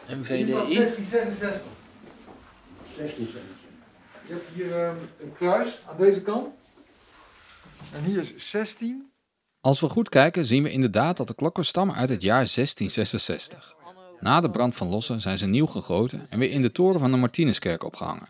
MVDI. 0.08 0.44
1666. 0.44 1.62
1666. 2.96 3.42
Je 4.26 4.32
hebt 4.32 4.46
hier 4.54 4.84
ehm, 4.84 4.96
een 5.20 5.32
kruis 5.32 5.80
aan 5.88 5.96
deze 5.98 6.20
kant. 6.20 6.48
En 7.92 8.04
hier 8.04 8.20
is 8.20 8.50
16. 8.50 9.10
Als 9.60 9.80
we 9.80 9.88
goed 9.88 10.08
kijken 10.08 10.44
zien 10.44 10.62
we 10.62 10.70
inderdaad 10.70 11.16
dat 11.16 11.28
de 11.28 11.34
klokken 11.34 11.64
stammen 11.64 11.96
uit 11.96 12.08
het 12.08 12.22
jaar 12.22 12.34
1666. 12.54 13.74
Na 14.20 14.40
de 14.40 14.50
brand 14.50 14.74
van 14.74 14.88
Lossen 14.88 15.20
zijn 15.20 15.38
ze 15.38 15.46
nieuw 15.46 15.66
gegoten 15.66 16.26
en 16.28 16.38
weer 16.38 16.50
in 16.50 16.62
de 16.62 16.72
toren 16.72 17.00
van 17.00 17.10
de 17.10 17.16
Martinuskerk 17.16 17.84
opgehangen. 17.84 18.28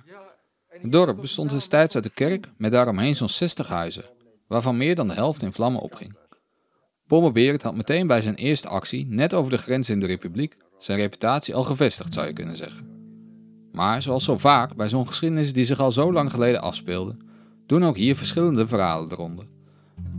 Het 0.83 0.93
dorp 0.93 1.21
bestond 1.21 1.51
destijds 1.51 1.95
uit 1.95 2.05
de 2.05 2.11
kerk 2.11 2.51
met 2.57 2.73
daaromheen 2.73 3.17
zo'n 3.17 3.29
60 3.29 3.69
huizen, 3.69 4.05
waarvan 4.47 4.77
meer 4.77 4.95
dan 4.95 5.09
de 5.09 5.15
helft 5.15 5.43
in 5.43 5.53
vlammen 5.53 5.81
opging. 5.81 6.17
Bomme 7.07 7.33
Berend 7.33 7.63
had 7.63 7.75
meteen 7.75 8.07
bij 8.07 8.21
zijn 8.21 8.35
eerste 8.35 8.69
actie, 8.69 9.07
net 9.07 9.35
over 9.35 9.51
de 9.51 9.59
grens 9.59 9.91
in 9.91 10.01
de 10.01 10.07
Republiek, 10.07 10.57
zijn 10.79 10.99
reputatie 10.99 11.55
al 11.55 11.65
gevestigd, 11.65 12.13
zou 12.13 12.27
je 12.27 12.33
kunnen 12.33 12.57
zeggen. 12.57 12.87
Maar 13.73 14.03
zoals 14.03 14.25
zo 14.25 14.39
vaak 14.39 14.77
bij 14.77 14.89
zo'n 14.89 15.07
geschiedenis 15.07 15.53
die 15.53 15.65
zich 15.65 15.81
al 15.81 15.93
zo 15.93 16.13
lang 16.13 16.31
geleden 16.31 16.63
afspeelde, 16.63 17.17
doen 17.67 17.85
ook 17.85 17.97
hier 17.97 18.17
verschillende 18.17 18.67
verhalen 18.67 19.09
de 19.09 19.15
ronde. 19.15 19.47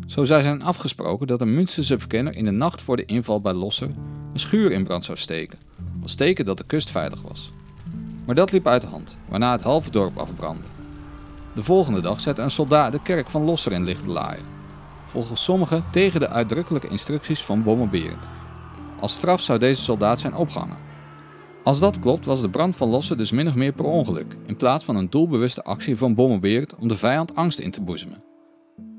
Zo 0.06 0.24
zou 0.24 0.42
zijn 0.42 0.64
afgesproken 0.64 1.28
dat 1.28 1.42
een 1.42 1.54
Münsterse 1.54 2.00
verkenner 2.00 2.36
in 2.36 2.46
de 2.46 2.52
nacht 2.52 2.82
voor 2.82 2.98
de 2.98 3.06
inval 3.06 3.42
bij 3.42 3.54
Losser 3.54 3.90
een 4.34 4.40
schuur 4.40 4.72
in 4.72 4.84
brand 4.84 5.04
zou 5.04 5.18
steken, 5.18 5.60
als 6.02 6.16
teken 6.16 6.46
dat 6.46 6.58
de 6.58 6.66
kust 6.66 6.90
veilig 6.90 7.22
was. 7.22 7.52
Maar 8.26 8.36
dat 8.36 8.52
liep 8.52 8.68
uit 8.68 8.82
de 8.82 8.88
hand, 8.88 9.18
waarna 9.30 9.52
het 9.52 9.62
halve 9.62 9.92
dorp 9.92 10.18
afbrandde. 10.18 10.68
De 11.56 11.64
volgende 11.64 12.02
dag 12.02 12.22
zette 12.22 12.42
een 12.42 12.52
soldaat 12.52 12.92
de 12.92 13.02
kerk 13.02 13.30
van 13.30 13.44
Losser 13.44 13.72
in 13.72 13.84
lichte 13.84 14.10
laaien. 14.10 14.44
Volgens 15.06 15.44
sommigen 15.44 15.84
tegen 15.92 16.20
de 16.20 16.30
uitdrukkelijke 16.30 16.88
instructies 16.88 17.44
van 17.44 17.64
Bomme 17.64 17.88
Berend. 17.88 18.28
Als 19.00 19.14
straf 19.14 19.42
zou 19.42 19.60
deze 19.60 19.82
soldaat 19.82 20.20
zijn 20.20 20.36
opgehangen. 20.36 20.78
Als 21.64 21.80
dat 21.80 22.00
klopt, 22.00 22.26
was 22.26 22.42
de 22.42 22.50
brand 22.50 22.76
van 22.76 22.90
Losser 22.90 23.18
dus 23.18 23.32
min 23.32 23.48
of 23.48 23.56
meer 23.56 23.72
per 23.72 23.86
ongeluk, 23.86 24.36
in 24.46 24.56
plaats 24.56 24.86
van 24.86 24.96
een 24.96 25.10
doelbewuste 25.10 25.64
actie 25.64 25.98
van 25.98 26.16
Bomme 26.16 26.40
Berend 26.40 26.76
om 26.76 26.88
de 26.88 26.98
vijand 26.98 27.36
angst 27.36 27.60
in 27.60 27.72
te 27.72 27.82
boezemen. 27.82 28.24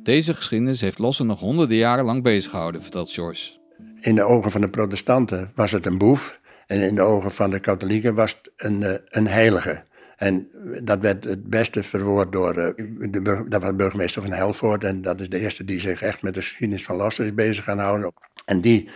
Deze 0.02 0.34
geschiedenis 0.34 0.80
heeft 0.80 0.98
Losser 0.98 1.26
nog 1.26 1.40
honderden 1.40 1.76
jaren 1.76 2.04
lang 2.04 2.22
bezig 2.22 2.50
gehouden, 2.50 2.82
vertelt 2.82 3.12
Joyce. 3.12 3.58
In 4.00 4.14
de 4.14 4.22
ogen 4.22 4.50
van 4.50 4.60
de 4.60 4.70
protestanten 4.70 5.52
was 5.54 5.70
het 5.70 5.86
een 5.86 5.98
boef. 5.98 6.40
En 6.66 6.80
in 6.80 6.94
de 6.94 7.02
ogen 7.02 7.30
van 7.30 7.50
de 7.50 7.58
katholieken 7.58 8.14
was 8.14 8.30
het 8.30 8.52
een, 8.56 8.82
eh, 8.82 8.94
een 9.04 9.26
heilige. 9.28 9.82
En 10.16 10.48
dat 10.82 11.00
werd 11.00 11.24
het 11.24 11.44
beste 11.44 11.82
verwoord 11.82 12.32
door 12.32 12.54
eh, 12.56 12.86
de, 13.10 13.44
dat 13.48 13.62
was 13.62 13.76
burgemeester 13.76 14.22
van 14.22 14.32
Helvoort. 14.32 14.84
En 14.84 15.02
dat 15.02 15.20
is 15.20 15.28
de 15.28 15.38
eerste 15.38 15.64
die 15.64 15.80
zich 15.80 16.02
echt 16.02 16.22
met 16.22 16.34
de 16.34 16.40
geschiedenis 16.40 16.84
van 16.84 16.96
Losser 16.96 17.24
is 17.24 17.34
bezig 17.34 17.64
gaan 17.64 17.78
houden. 17.78 18.12
En 18.44 18.60
die, 18.60 18.88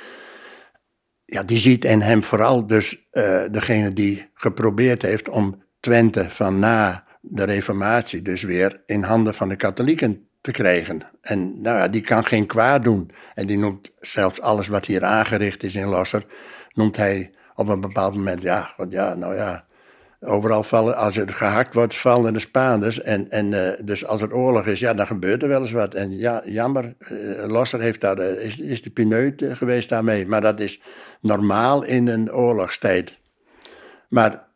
ja, 1.25 1.43
die 1.43 1.59
ziet 1.59 1.85
in 1.85 2.01
hem 2.01 2.25
vooral 2.25 2.67
dus 2.67 3.09
eh, 3.11 3.43
degene 3.51 3.93
die 3.93 4.31
geprobeerd 4.35 5.03
heeft 5.03 5.29
om 5.29 5.63
Twente 5.81 6.31
van 6.31 6.59
na 6.59 7.05
de 7.21 7.45
reformatie 7.45 8.23
dus 8.23 8.43
weer 8.43 8.83
in 8.87 9.03
handen 9.03 9.35
van 9.35 9.49
de 9.49 9.57
katholieken 9.57 10.29
te 10.41 10.53
krijgen. 10.53 11.01
En 11.21 11.61
nou 11.61 11.79
ja, 11.79 11.89
die 11.89 12.01
kan 12.01 12.25
geen 12.25 12.47
kwaad 12.47 12.85
doen. 12.85 13.11
En 13.35 13.47
die 13.47 13.59
noemt 13.59 13.91
zelfs 14.01 14.41
alles 14.41 14.69
wat 14.69 14.87
hier 14.87 15.05
aangericht 15.05 15.63
is 15.63 15.75
in 15.75 15.87
Losser, 15.87 16.27
noemt 16.73 16.97
hij 16.97 17.31
op 17.61 17.69
een 17.69 17.81
bepaald 17.81 18.15
moment, 18.15 18.43
ja, 18.43 18.61
god, 18.61 18.93
ja 18.93 19.15
nou 19.15 19.35
ja, 19.35 19.65
overal 20.21 20.63
vallen, 20.63 20.97
als 20.97 21.17
er 21.17 21.29
gehakt 21.29 21.75
wordt, 21.75 21.97
vallen 21.97 22.33
de 22.33 22.39
Spaanders. 22.39 23.01
En, 23.01 23.31
en 23.31 23.53
eh, 23.53 23.85
dus 23.85 24.07
als 24.07 24.23
er 24.23 24.35
oorlog 24.35 24.67
is, 24.67 24.81
ja, 24.81 24.95
dan 24.95 25.07
gebeurt 25.07 25.43
er 25.43 25.49
wel 25.49 25.61
eens 25.61 25.73
wat. 25.73 25.95
En 25.95 26.19
ja, 26.19 26.43
jammer, 26.45 26.95
eh, 26.99 27.45
Losser 27.47 27.81
heeft 27.81 28.01
daar, 28.01 28.19
eh, 28.19 28.45
is, 28.45 28.59
is 28.59 28.83
de 28.83 28.91
pineut 28.91 29.45
geweest 29.53 29.89
daarmee. 29.89 30.27
Maar 30.27 30.41
dat 30.41 30.61
is 30.61 30.81
normaal 31.21 31.83
in 31.83 32.09
een 32.09 32.33
oorlogstijd. 32.33 33.19
Maar 34.09 34.49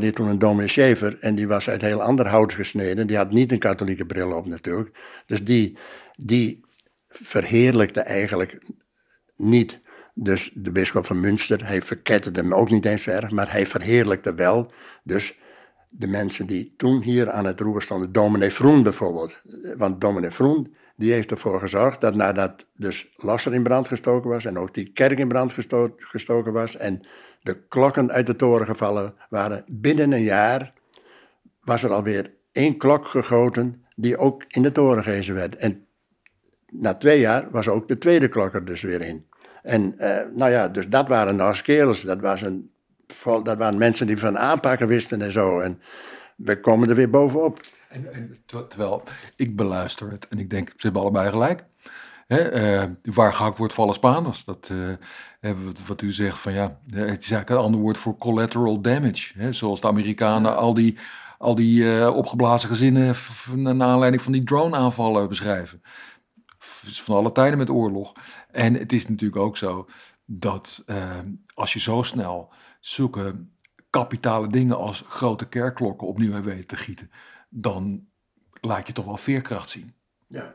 hier 0.00 0.14
toen 0.14 0.28
een 0.28 0.38
dominee 0.38 0.68
Schaefer 0.68 1.16
en 1.20 1.34
die 1.34 1.48
was 1.48 1.68
uit 1.68 1.82
heel 1.82 2.02
ander 2.02 2.28
hout 2.28 2.52
gesneden. 2.52 3.06
Die 3.06 3.16
had 3.16 3.30
niet 3.30 3.52
een 3.52 3.58
katholieke 3.58 4.06
bril 4.06 4.32
op 4.32 4.46
natuurlijk. 4.46 4.90
Dus 5.26 5.44
die, 5.44 5.78
die 6.16 6.60
verheerlijkte 7.08 8.00
eigenlijk 8.00 8.58
niet 9.36 9.80
dus 10.18 10.50
de 10.54 10.72
bisschop 10.72 11.06
van 11.06 11.20
Münster. 11.20 11.66
Hij 11.66 11.82
verketterde 11.82 12.40
hem 12.40 12.54
ook 12.54 12.70
niet 12.70 12.84
eens 12.84 13.02
zo 13.02 13.10
erg, 13.10 13.30
maar 13.30 13.52
hij 13.52 13.66
verheerlijkte 13.66 14.34
wel. 14.34 14.70
Dus 15.02 15.38
de 15.90 16.06
mensen 16.06 16.46
die 16.46 16.74
toen 16.76 17.02
hier 17.02 17.30
aan 17.30 17.44
het 17.44 17.60
roer 17.60 17.82
stonden, 17.82 18.12
dominee 18.12 18.50
Vroen 18.50 18.82
bijvoorbeeld. 18.82 19.42
Want 19.76 20.00
dominee 20.00 20.30
Vroen, 20.30 20.74
die 20.96 21.12
heeft 21.12 21.30
ervoor 21.30 21.60
gezorgd 21.60 22.00
dat 22.00 22.14
nadat 22.14 22.66
dus 22.76 23.08
Lasser 23.16 23.54
in 23.54 23.62
brand 23.62 23.88
gestoken 23.88 24.30
was 24.30 24.44
en 24.44 24.58
ook 24.58 24.74
die 24.74 24.92
kerk 24.92 25.18
in 25.18 25.28
brand 25.28 25.52
gesto- 25.52 25.94
gestoken 25.98 26.52
was 26.52 26.76
en 26.76 27.00
de 27.42 27.66
klokken 27.68 28.12
uit 28.12 28.26
de 28.26 28.36
toren 28.36 28.66
gevallen 28.66 29.14
waren, 29.28 29.64
binnen 29.66 30.12
een 30.12 30.22
jaar 30.22 30.72
was 31.60 31.82
er 31.82 31.92
alweer 31.92 32.34
één 32.52 32.76
klok 32.76 33.06
gegoten 33.06 33.84
die 33.96 34.16
ook 34.16 34.44
in 34.48 34.62
de 34.62 34.72
toren 34.72 35.02
gehezen 35.02 35.34
werd. 35.34 35.56
En 35.56 35.86
na 36.70 36.94
twee 36.94 37.20
jaar 37.20 37.50
was 37.50 37.68
ook 37.68 37.88
de 37.88 37.98
tweede 37.98 38.28
klok 38.28 38.54
er 38.54 38.64
dus 38.64 38.82
weer 38.82 39.00
in. 39.00 39.26
En 39.66 39.98
eh, 39.98 40.26
nou 40.34 40.50
ja, 40.50 40.68
dus 40.68 40.88
dat 40.88 41.08
waren 41.08 41.36
nou 41.36 41.60
kerels. 41.62 42.00
Dat, 42.02 42.20
was 42.20 42.42
een, 42.42 42.70
dat 43.42 43.58
waren 43.58 43.78
mensen 43.78 44.06
die 44.06 44.18
van 44.18 44.38
aanpakken 44.38 44.86
wisten 44.88 45.22
en 45.22 45.32
zo. 45.32 45.60
En 45.60 45.80
we 46.36 46.60
komen 46.60 46.88
er 46.88 46.94
weer 46.94 47.10
bovenop. 47.10 47.60
En, 47.88 48.12
en 48.14 48.36
ter- 48.46 48.66
terwijl 48.66 49.02
ik 49.36 49.56
beluister 49.56 50.10
het 50.10 50.28
en 50.28 50.38
ik 50.38 50.50
denk, 50.50 50.68
ze 50.68 50.74
hebben 50.78 51.02
allebei 51.02 51.30
gelijk. 51.30 51.64
Hè, 52.26 52.38
eh, 52.38 52.90
waar 53.02 53.32
gehakt 53.32 53.58
wordt, 53.58 53.74
vallen 53.74 53.94
Spaanders. 53.94 54.44
Dat, 54.44 54.70
eh, 55.40 55.52
wat, 55.64 55.86
wat 55.86 56.02
u 56.02 56.12
zegt 56.12 56.38
van 56.38 56.52
ja, 56.52 56.78
het 56.86 57.22
is 57.22 57.30
eigenlijk 57.30 57.50
een 57.50 57.56
ander 57.56 57.80
woord 57.80 57.98
voor 57.98 58.16
collateral 58.18 58.80
damage. 58.80 59.32
Hè, 59.38 59.52
zoals 59.52 59.80
de 59.80 59.88
Amerikanen 59.88 60.56
al 60.56 60.74
die, 60.74 60.98
al 61.38 61.54
die 61.54 61.98
eh, 61.98 62.16
opgeblazen 62.16 62.68
gezinnen 62.68 63.14
naar 63.54 63.88
aanleiding 63.88 64.22
van 64.22 64.32
die 64.32 64.44
drone-aanvallen 64.44 65.28
beschrijven. 65.28 65.82
V- 66.58 66.86
is 66.86 67.02
van 67.02 67.16
alle 67.16 67.32
tijden 67.32 67.58
met 67.58 67.70
oorlog. 67.70 68.12
En 68.56 68.74
het 68.74 68.92
is 68.92 69.08
natuurlijk 69.08 69.40
ook 69.40 69.56
zo 69.56 69.88
dat 70.24 70.82
eh, 70.86 71.18
als 71.54 71.72
je 71.72 71.80
zo 71.80 72.02
snel 72.02 72.52
zulke 72.80 73.34
kapitale 73.90 74.48
dingen 74.48 74.76
als 74.76 75.04
grote 75.06 75.48
kerkklokken 75.48 76.06
opnieuw 76.06 76.32
hebt 76.32 76.44
weten 76.44 76.66
te 76.66 76.76
gieten, 76.76 77.10
dan 77.48 78.06
laat 78.60 78.86
je 78.86 78.92
toch 78.92 79.04
wel 79.04 79.16
veerkracht 79.16 79.70
zien. 79.70 79.94
Ja. 80.26 80.54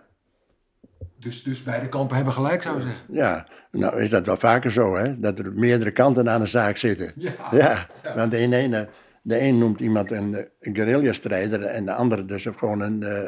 Dus, 1.19 1.43
dus 1.43 1.63
beide 1.63 1.89
kampen 1.89 2.15
hebben 2.15 2.33
gelijk, 2.33 2.61
zou 2.61 2.77
je 2.77 2.81
zeggen. 2.81 3.15
Ja, 3.15 3.47
nou 3.71 4.01
is 4.01 4.09
dat 4.09 4.25
wel 4.25 4.37
vaker 4.37 4.71
zo, 4.71 4.95
hè? 4.95 5.19
Dat 5.19 5.39
er 5.39 5.53
meerdere 5.53 5.91
kanten 5.91 6.29
aan 6.29 6.41
de 6.41 6.47
zaak 6.47 6.77
zitten. 6.77 7.13
Ja. 7.15 7.31
Ja, 7.51 7.87
want 8.15 8.31
de 8.31 8.37
ene, 8.37 8.89
de 9.21 9.41
een 9.41 9.57
noemt 9.57 9.79
iemand 9.79 10.11
een, 10.11 10.47
een 10.59 10.75
guerrilla-strijder 10.75 11.63
en 11.63 11.85
de 11.85 11.93
andere 11.93 12.25
dus 12.25 12.47
gewoon 12.55 12.81
een, 12.81 13.03
eh, 13.03 13.27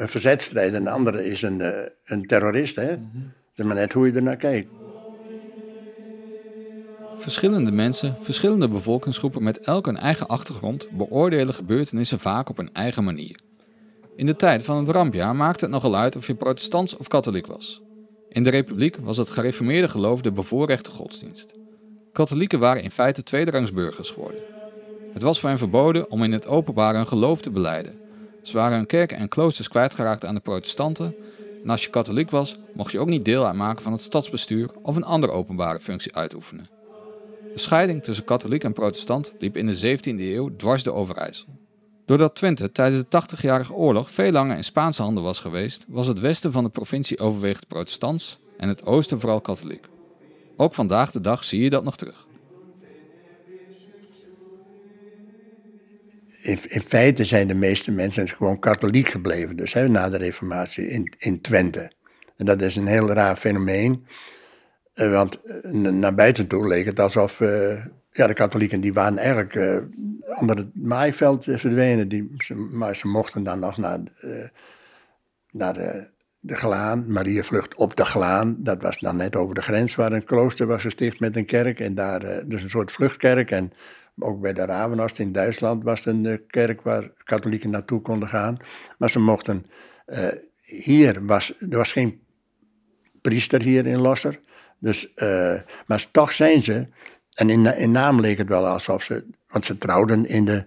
een 0.00 0.08
verzetstrijder. 0.08 0.74
En 0.74 0.84
de 0.84 0.90
andere 0.90 1.26
is 1.26 1.42
een, 1.42 1.60
eh, 1.60 1.88
een 2.04 2.26
terrorist, 2.26 2.76
hè? 2.76 2.96
Zeg 3.54 3.66
maar 3.66 3.74
net 3.74 3.92
hoe 3.92 4.06
je 4.06 4.12
er 4.12 4.22
naar 4.22 4.36
kijkt. 4.36 4.68
Verschillende 7.16 7.72
mensen, 7.72 8.16
verschillende 8.20 8.68
bevolkingsgroepen 8.68 9.42
met 9.42 9.58
elk 9.58 9.86
een 9.86 9.96
eigen 9.96 10.26
achtergrond 10.26 10.88
beoordelen 10.90 11.54
gebeurtenissen 11.54 12.18
vaak 12.18 12.48
op 12.48 12.56
hun 12.56 12.72
eigen 12.72 13.04
manier. 13.04 13.38
In 14.16 14.26
de 14.26 14.36
tijd 14.36 14.62
van 14.62 14.76
het 14.76 14.88
rampjaar 14.88 15.36
maakte 15.36 15.64
het 15.64 15.74
nogal 15.74 15.96
uit 15.96 16.16
of 16.16 16.26
je 16.26 16.34
protestants 16.34 16.96
of 16.96 17.08
katholiek 17.08 17.46
was. 17.46 17.82
In 18.28 18.42
de 18.42 18.50
republiek 18.50 18.96
was 18.96 19.16
het 19.16 19.30
gereformeerde 19.30 19.88
geloof 19.88 20.20
de 20.20 20.32
bevoorrechte 20.32 20.90
godsdienst. 20.90 21.52
Katholieken 22.12 22.58
waren 22.58 22.82
in 22.82 22.90
feite 22.90 23.22
tweederangs 23.22 23.72
burgers 23.72 24.10
geworden. 24.10 24.40
Het 25.12 25.22
was 25.22 25.40
voor 25.40 25.48
hen 25.48 25.58
verboden 25.58 26.10
om 26.10 26.22
in 26.22 26.32
het 26.32 26.46
openbaar 26.46 26.94
hun 26.94 27.06
geloof 27.06 27.40
te 27.40 27.50
beleiden. 27.50 27.94
Ze 28.42 28.56
waren 28.56 28.76
hun 28.76 28.86
kerken 28.86 29.16
en 29.16 29.28
kloosters 29.28 29.68
kwijtgeraakt 29.68 30.24
aan 30.24 30.34
de 30.34 30.40
protestanten. 30.40 31.14
En 31.64 31.70
als 31.70 31.84
je 31.84 31.90
katholiek 31.90 32.30
was, 32.30 32.56
mocht 32.74 32.92
je 32.92 32.98
ook 32.98 33.08
niet 33.08 33.24
deel 33.24 33.46
uitmaken 33.46 33.82
van 33.82 33.92
het 33.92 34.00
stadsbestuur 34.00 34.70
of 34.82 34.96
een 34.96 35.04
andere 35.04 35.32
openbare 35.32 35.80
functie 35.80 36.14
uitoefenen. 36.14 36.68
De 37.52 37.60
scheiding 37.60 38.02
tussen 38.02 38.24
katholiek 38.24 38.64
en 38.64 38.72
protestant 38.72 39.34
liep 39.38 39.56
in 39.56 39.66
de 39.66 39.98
17e 39.98 40.18
eeuw 40.18 40.56
dwars 40.56 40.82
de 40.82 40.92
Overijssel. 40.92 41.46
Doordat 42.04 42.34
Twente 42.34 42.72
tijdens 42.72 43.02
de 43.08 43.22
80-jarige 43.36 43.72
oorlog 43.72 44.10
veel 44.10 44.30
langer 44.30 44.56
in 44.56 44.64
Spaanse 44.64 45.02
handen 45.02 45.22
was 45.22 45.40
geweest, 45.40 45.84
was 45.88 46.06
het 46.06 46.20
westen 46.20 46.52
van 46.52 46.64
de 46.64 46.70
provincie 46.70 47.18
overwegend 47.18 47.68
protestants 47.68 48.38
en 48.56 48.68
het 48.68 48.86
oosten 48.86 49.20
vooral 49.20 49.40
katholiek. 49.40 49.86
Ook 50.56 50.74
vandaag 50.74 51.10
de 51.10 51.20
dag 51.20 51.44
zie 51.44 51.62
je 51.62 51.70
dat 51.70 51.84
nog 51.84 51.96
terug. 51.96 52.26
In, 56.44 56.58
in 56.68 56.80
feite 56.80 57.24
zijn 57.24 57.48
de 57.48 57.54
meeste 57.54 57.90
mensen 57.90 58.28
gewoon 58.28 58.58
katholiek 58.58 59.08
gebleven, 59.08 59.56
dus 59.56 59.72
hè, 59.72 59.88
na 59.88 60.08
de 60.08 60.16
Reformatie 60.16 60.88
in, 60.88 61.12
in 61.18 61.40
Twente. 61.40 61.90
En 62.36 62.46
dat 62.46 62.62
is 62.62 62.76
een 62.76 62.86
heel 62.86 63.10
raar 63.10 63.36
fenomeen, 63.36 64.06
eh, 64.94 65.10
want 65.10 65.42
eh, 65.42 65.70
naar 65.72 66.14
buiten 66.14 66.46
toe 66.46 66.66
leek 66.66 66.86
het 66.86 67.00
alsof 67.00 67.40
eh, 67.40 67.84
ja, 68.10 68.26
de 68.26 68.34
katholieken 68.34 68.80
die 68.80 68.92
waren 68.92 69.18
eigenlijk 69.18 69.54
uh, 69.54 69.76
onder 70.40 70.56
het 70.56 70.74
maaiveld 70.74 71.44
verdwenen. 71.44 72.08
Die, 72.08 72.36
maar 72.70 72.96
ze 72.96 73.08
mochten 73.08 73.42
dan 73.42 73.58
nog 73.58 73.76
naar, 73.76 74.00
naar 75.50 75.74
de, 75.74 76.08
de 76.40 76.54
Glaan, 76.54 77.12
Marievlucht 77.12 77.74
op 77.74 77.96
de 77.96 78.04
Glaan. 78.04 78.56
Dat 78.58 78.82
was 78.82 78.98
dan 78.98 79.16
net 79.16 79.36
over 79.36 79.54
de 79.54 79.62
grens 79.62 79.94
waar 79.94 80.12
een 80.12 80.24
klooster 80.24 80.66
was 80.66 80.82
gesticht 80.82 81.20
met 81.20 81.36
een 81.36 81.46
kerk. 81.46 81.80
En 81.80 81.94
daar 81.94 82.48
dus 82.48 82.62
een 82.62 82.70
soort 82.70 82.92
vluchtkerk. 82.92 83.50
En 83.50 83.72
ook 84.18 84.40
bij 84.40 84.52
de 84.52 84.64
Ravenhorst 84.64 85.18
in 85.18 85.32
Duitsland 85.32 85.84
was 85.84 86.06
een 86.06 86.24
uh, 86.24 86.36
kerk 86.46 86.82
waar 86.82 87.10
katholieken 87.24 87.70
naartoe 87.70 88.00
konden 88.00 88.28
gaan. 88.28 88.56
Maar 88.98 89.10
ze 89.10 89.18
mochten. 89.20 89.64
Uh, 90.06 90.28
hier 90.60 91.26
was. 91.26 91.54
Er 91.58 91.76
was 91.76 91.92
geen 91.92 92.22
priester 93.20 93.62
hier 93.62 93.86
in 93.86 94.00
Losser. 94.00 94.40
Dus, 94.78 95.12
uh, 95.16 95.60
maar 95.86 96.10
toch 96.10 96.32
zijn 96.32 96.62
ze. 96.62 96.86
En 97.34 97.50
in, 97.50 97.66
in 97.66 97.90
naam 97.90 98.20
leek 98.20 98.38
het 98.38 98.48
wel 98.48 98.66
alsof 98.66 99.02
ze. 99.02 99.26
Want 99.46 99.66
ze 99.66 99.78
trouwden 99.78 100.26
in 100.26 100.44
de 100.44 100.66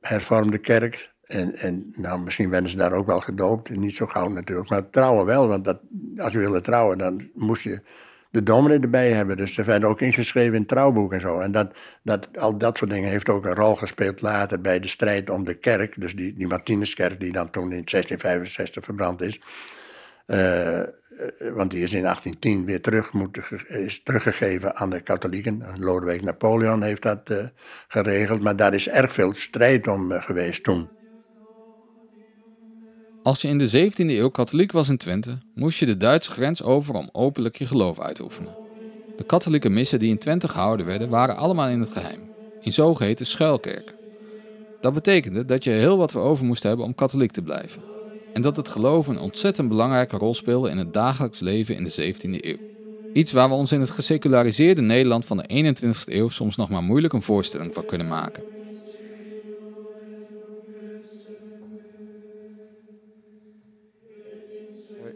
hervormde 0.00 0.58
kerk. 0.58 1.12
En, 1.22 1.54
en 1.54 1.92
nou, 1.96 2.20
misschien 2.20 2.50
werden 2.50 2.70
ze 2.70 2.76
daar 2.76 2.92
ook 2.92 3.06
wel 3.06 3.20
gedoopt. 3.20 3.70
Niet 3.70 3.94
zo 3.94 4.06
gauw 4.06 4.28
natuurlijk. 4.28 4.68
Maar 4.68 4.90
trouwen 4.90 5.26
wel. 5.26 5.48
Want 5.48 5.64
dat, 5.64 5.80
als 6.16 6.32
je 6.32 6.38
wilde 6.38 6.60
trouwen, 6.60 6.98
dan 6.98 7.30
moest 7.34 7.62
je 7.62 7.82
de 8.30 8.42
dominee 8.42 8.78
erbij 8.78 9.12
hebben. 9.12 9.36
Dus 9.36 9.54
ze 9.54 9.62
werden 9.62 9.88
ook 9.88 10.00
ingeschreven 10.00 10.54
in 10.54 10.60
het 10.60 10.68
trouwboek 10.68 11.12
en 11.12 11.20
zo. 11.20 11.38
En 11.38 11.52
dat, 11.52 11.80
dat, 12.02 12.28
al 12.38 12.58
dat 12.58 12.78
soort 12.78 12.90
dingen 12.90 13.10
heeft 13.10 13.28
ook 13.28 13.44
een 13.44 13.54
rol 13.54 13.76
gespeeld 13.76 14.20
later 14.20 14.60
bij 14.60 14.80
de 14.80 14.88
strijd 14.88 15.30
om 15.30 15.44
de 15.44 15.54
kerk. 15.54 16.00
Dus 16.00 16.14
die, 16.14 16.34
die 16.34 16.46
Martinuskerk 16.46 17.20
die 17.20 17.32
dan 17.32 17.50
toen 17.50 17.72
in 17.72 17.84
1665 17.84 18.84
verbrand 18.84 19.22
is. 19.22 19.40
Uh, 20.26 20.82
want 21.54 21.70
die 21.70 21.82
is 21.82 21.92
in 21.92 22.02
1810 22.02 22.64
weer 22.64 22.80
terug 22.80 23.12
moeten, 23.12 23.44
is 23.66 24.02
teruggegeven 24.02 24.76
aan 24.76 24.90
de 24.90 25.00
katholieken. 25.00 25.62
Lodewijk 25.78 26.22
Napoleon 26.22 26.82
heeft 26.82 27.02
dat 27.02 27.30
uh, 27.30 27.44
geregeld. 27.88 28.42
Maar 28.42 28.56
daar 28.56 28.74
is 28.74 28.88
erg 28.88 29.12
veel 29.12 29.34
strijd 29.34 29.88
om 29.88 30.10
geweest 30.10 30.62
toen. 30.62 30.88
Als 33.22 33.42
je 33.42 33.48
in 33.48 33.58
de 33.58 33.90
17e 33.90 33.92
eeuw 33.96 34.28
katholiek 34.28 34.72
was 34.72 34.88
in 34.88 34.96
Twente, 34.96 35.38
moest 35.54 35.78
je 35.78 35.86
de 35.86 35.96
Duitse 35.96 36.30
grens 36.30 36.62
over 36.62 36.94
om 36.94 37.08
openlijk 37.12 37.56
je 37.56 37.66
geloof 37.66 38.00
uit 38.00 38.16
te 38.16 38.22
oefenen. 38.22 38.54
De 39.16 39.24
katholieke 39.24 39.68
missen 39.68 39.98
die 39.98 40.10
in 40.10 40.18
Twente 40.18 40.48
gehouden 40.48 40.86
werden, 40.86 41.08
waren 41.08 41.36
allemaal 41.36 41.68
in 41.68 41.80
het 41.80 41.92
geheim, 41.92 42.20
in 42.60 42.72
zogeheten 42.72 43.26
schuilkerken. 43.26 43.94
Dat 44.80 44.94
betekende 44.94 45.44
dat 45.44 45.64
je 45.64 45.70
heel 45.70 45.96
wat 45.96 46.16
over 46.16 46.44
moest 46.46 46.62
hebben 46.62 46.86
om 46.86 46.94
katholiek 46.94 47.30
te 47.30 47.42
blijven. 47.42 47.82
En 48.32 48.42
dat 48.42 48.56
het 48.56 48.68
geloof 48.68 49.06
een 49.06 49.18
ontzettend 49.18 49.68
belangrijke 49.68 50.16
rol 50.16 50.34
speelde 50.34 50.70
in 50.70 50.78
het 50.78 50.92
dagelijks 50.92 51.40
leven 51.40 51.76
in 51.76 51.84
de 51.84 52.14
17e 52.14 52.44
eeuw. 52.44 52.68
Iets 53.12 53.32
waar 53.32 53.48
we 53.48 53.54
ons 53.54 53.72
in 53.72 53.80
het 53.80 53.90
geseculariseerde 53.90 54.80
Nederland 54.80 55.26
van 55.26 55.36
de 55.36 55.74
21e 55.74 56.12
eeuw 56.12 56.28
soms 56.28 56.56
nog 56.56 56.70
maar 56.70 56.82
moeilijk 56.82 57.12
een 57.12 57.22
voorstelling 57.22 57.74
van 57.74 57.84
kunnen 57.84 58.08
maken. 58.08 58.42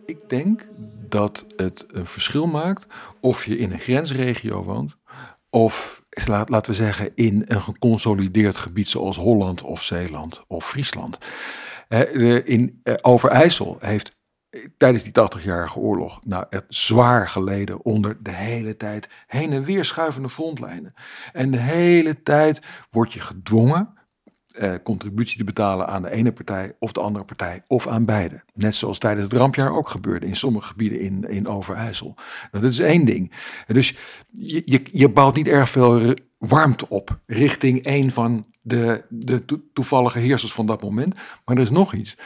Ik 0.07 0.29
denk 0.29 0.67
dat 1.09 1.45
het 1.57 1.85
een 1.89 2.07
verschil 2.07 2.47
maakt 2.47 2.87
of 3.21 3.45
je 3.45 3.57
in 3.57 3.73
een 3.73 3.81
grensregio 3.81 4.63
woont 4.63 4.97
of 5.51 6.03
laten 6.27 6.71
we 6.71 6.77
zeggen 6.77 7.11
in 7.15 7.43
een 7.47 7.63
geconsolideerd 7.63 8.57
gebied 8.57 8.89
zoals 8.89 9.17
Holland 9.17 9.63
of 9.63 9.83
Zeeland 9.83 10.45
of 10.47 10.69
Friesland. 10.69 11.19
In 12.45 12.81
eh, 12.83 12.95
Overijssel 13.03 13.77
heeft 13.81 14.17
tijdens 14.77 15.03
die 15.03 15.13
80-jarige 15.13 15.79
oorlog 15.79 16.21
nou, 16.25 16.47
het 16.51 16.65
zwaar 16.69 17.29
geleden 17.29 17.85
onder 17.85 18.17
de 18.23 18.33
hele 18.33 18.77
tijd 18.77 19.09
heen 19.27 19.53
en 19.53 19.65
weer 19.65 19.85
schuivende 19.85 20.29
frontlijnen. 20.29 20.95
En 21.33 21.51
de 21.51 21.59
hele 21.59 22.23
tijd 22.23 22.61
word 22.91 23.13
je 23.13 23.21
gedwongen 23.21 23.95
eh, 24.55 24.75
contributie 24.83 25.39
te 25.39 25.45
betalen 25.45 25.87
aan 25.87 26.03
de 26.03 26.11
ene 26.11 26.33
partij 26.33 26.73
of 26.79 26.93
de 26.93 27.01
andere 27.01 27.25
partij 27.25 27.63
of 27.67 27.87
aan 27.87 28.05
beide. 28.05 28.43
Net 28.53 28.75
zoals 28.75 28.99
tijdens 28.99 29.25
het 29.25 29.33
rampjaar 29.33 29.77
ook 29.77 29.89
gebeurde 29.89 30.27
in 30.27 30.37
sommige 30.37 30.67
gebieden 30.67 31.01
in, 31.01 31.25
in 31.29 31.49
Overijssel. 31.49 32.15
Nou, 32.51 32.65
dat 32.65 32.73
is 32.73 32.79
één 32.79 33.05
ding. 33.05 33.33
Dus 33.67 33.97
je, 34.31 34.63
je, 34.65 34.83
je 34.93 35.09
bouwt 35.09 35.35
niet 35.35 35.49
erg 35.49 35.71
veel 35.71 36.15
warmte 36.39 36.89
op 36.89 37.19
richting 37.27 37.87
een 37.87 38.11
van 38.11 38.45
de, 38.63 39.05
de 39.09 39.45
toevallige 39.73 40.19
heersers 40.19 40.53
van 40.53 40.67
dat 40.67 40.83
moment. 40.83 41.15
Maar 41.45 41.57
er 41.57 41.63
is 41.63 41.71
nog 41.71 41.95
iets. 41.95 42.17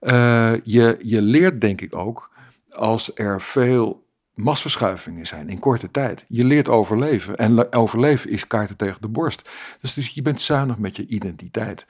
Uh, 0.00 0.52
je, 0.64 0.98
je 1.02 1.22
leert 1.22 1.60
denk 1.60 1.80
ik 1.80 1.94
ook 1.94 2.30
als 2.70 3.10
er 3.14 3.40
veel 3.40 4.01
masverschuivingen 4.34 5.26
zijn 5.26 5.48
in 5.48 5.58
korte 5.58 5.90
tijd. 5.90 6.24
Je 6.28 6.44
leert 6.44 6.68
overleven. 6.68 7.36
En 7.36 7.72
overleven 7.72 8.30
is 8.30 8.46
kaarten 8.46 8.76
tegen 8.76 9.00
de 9.00 9.08
borst. 9.08 9.50
Dus, 9.80 9.94
dus 9.94 10.08
je 10.08 10.22
bent 10.22 10.40
zuinig 10.40 10.78
met 10.78 10.96
je 10.96 11.06
identiteit. 11.06 11.86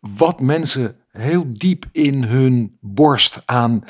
Wat 0.00 0.40
mensen 0.40 0.96
heel 1.10 1.44
diep 1.48 1.84
in 1.92 2.22
hun 2.22 2.76
borst 2.80 3.42
aan, 3.44 3.84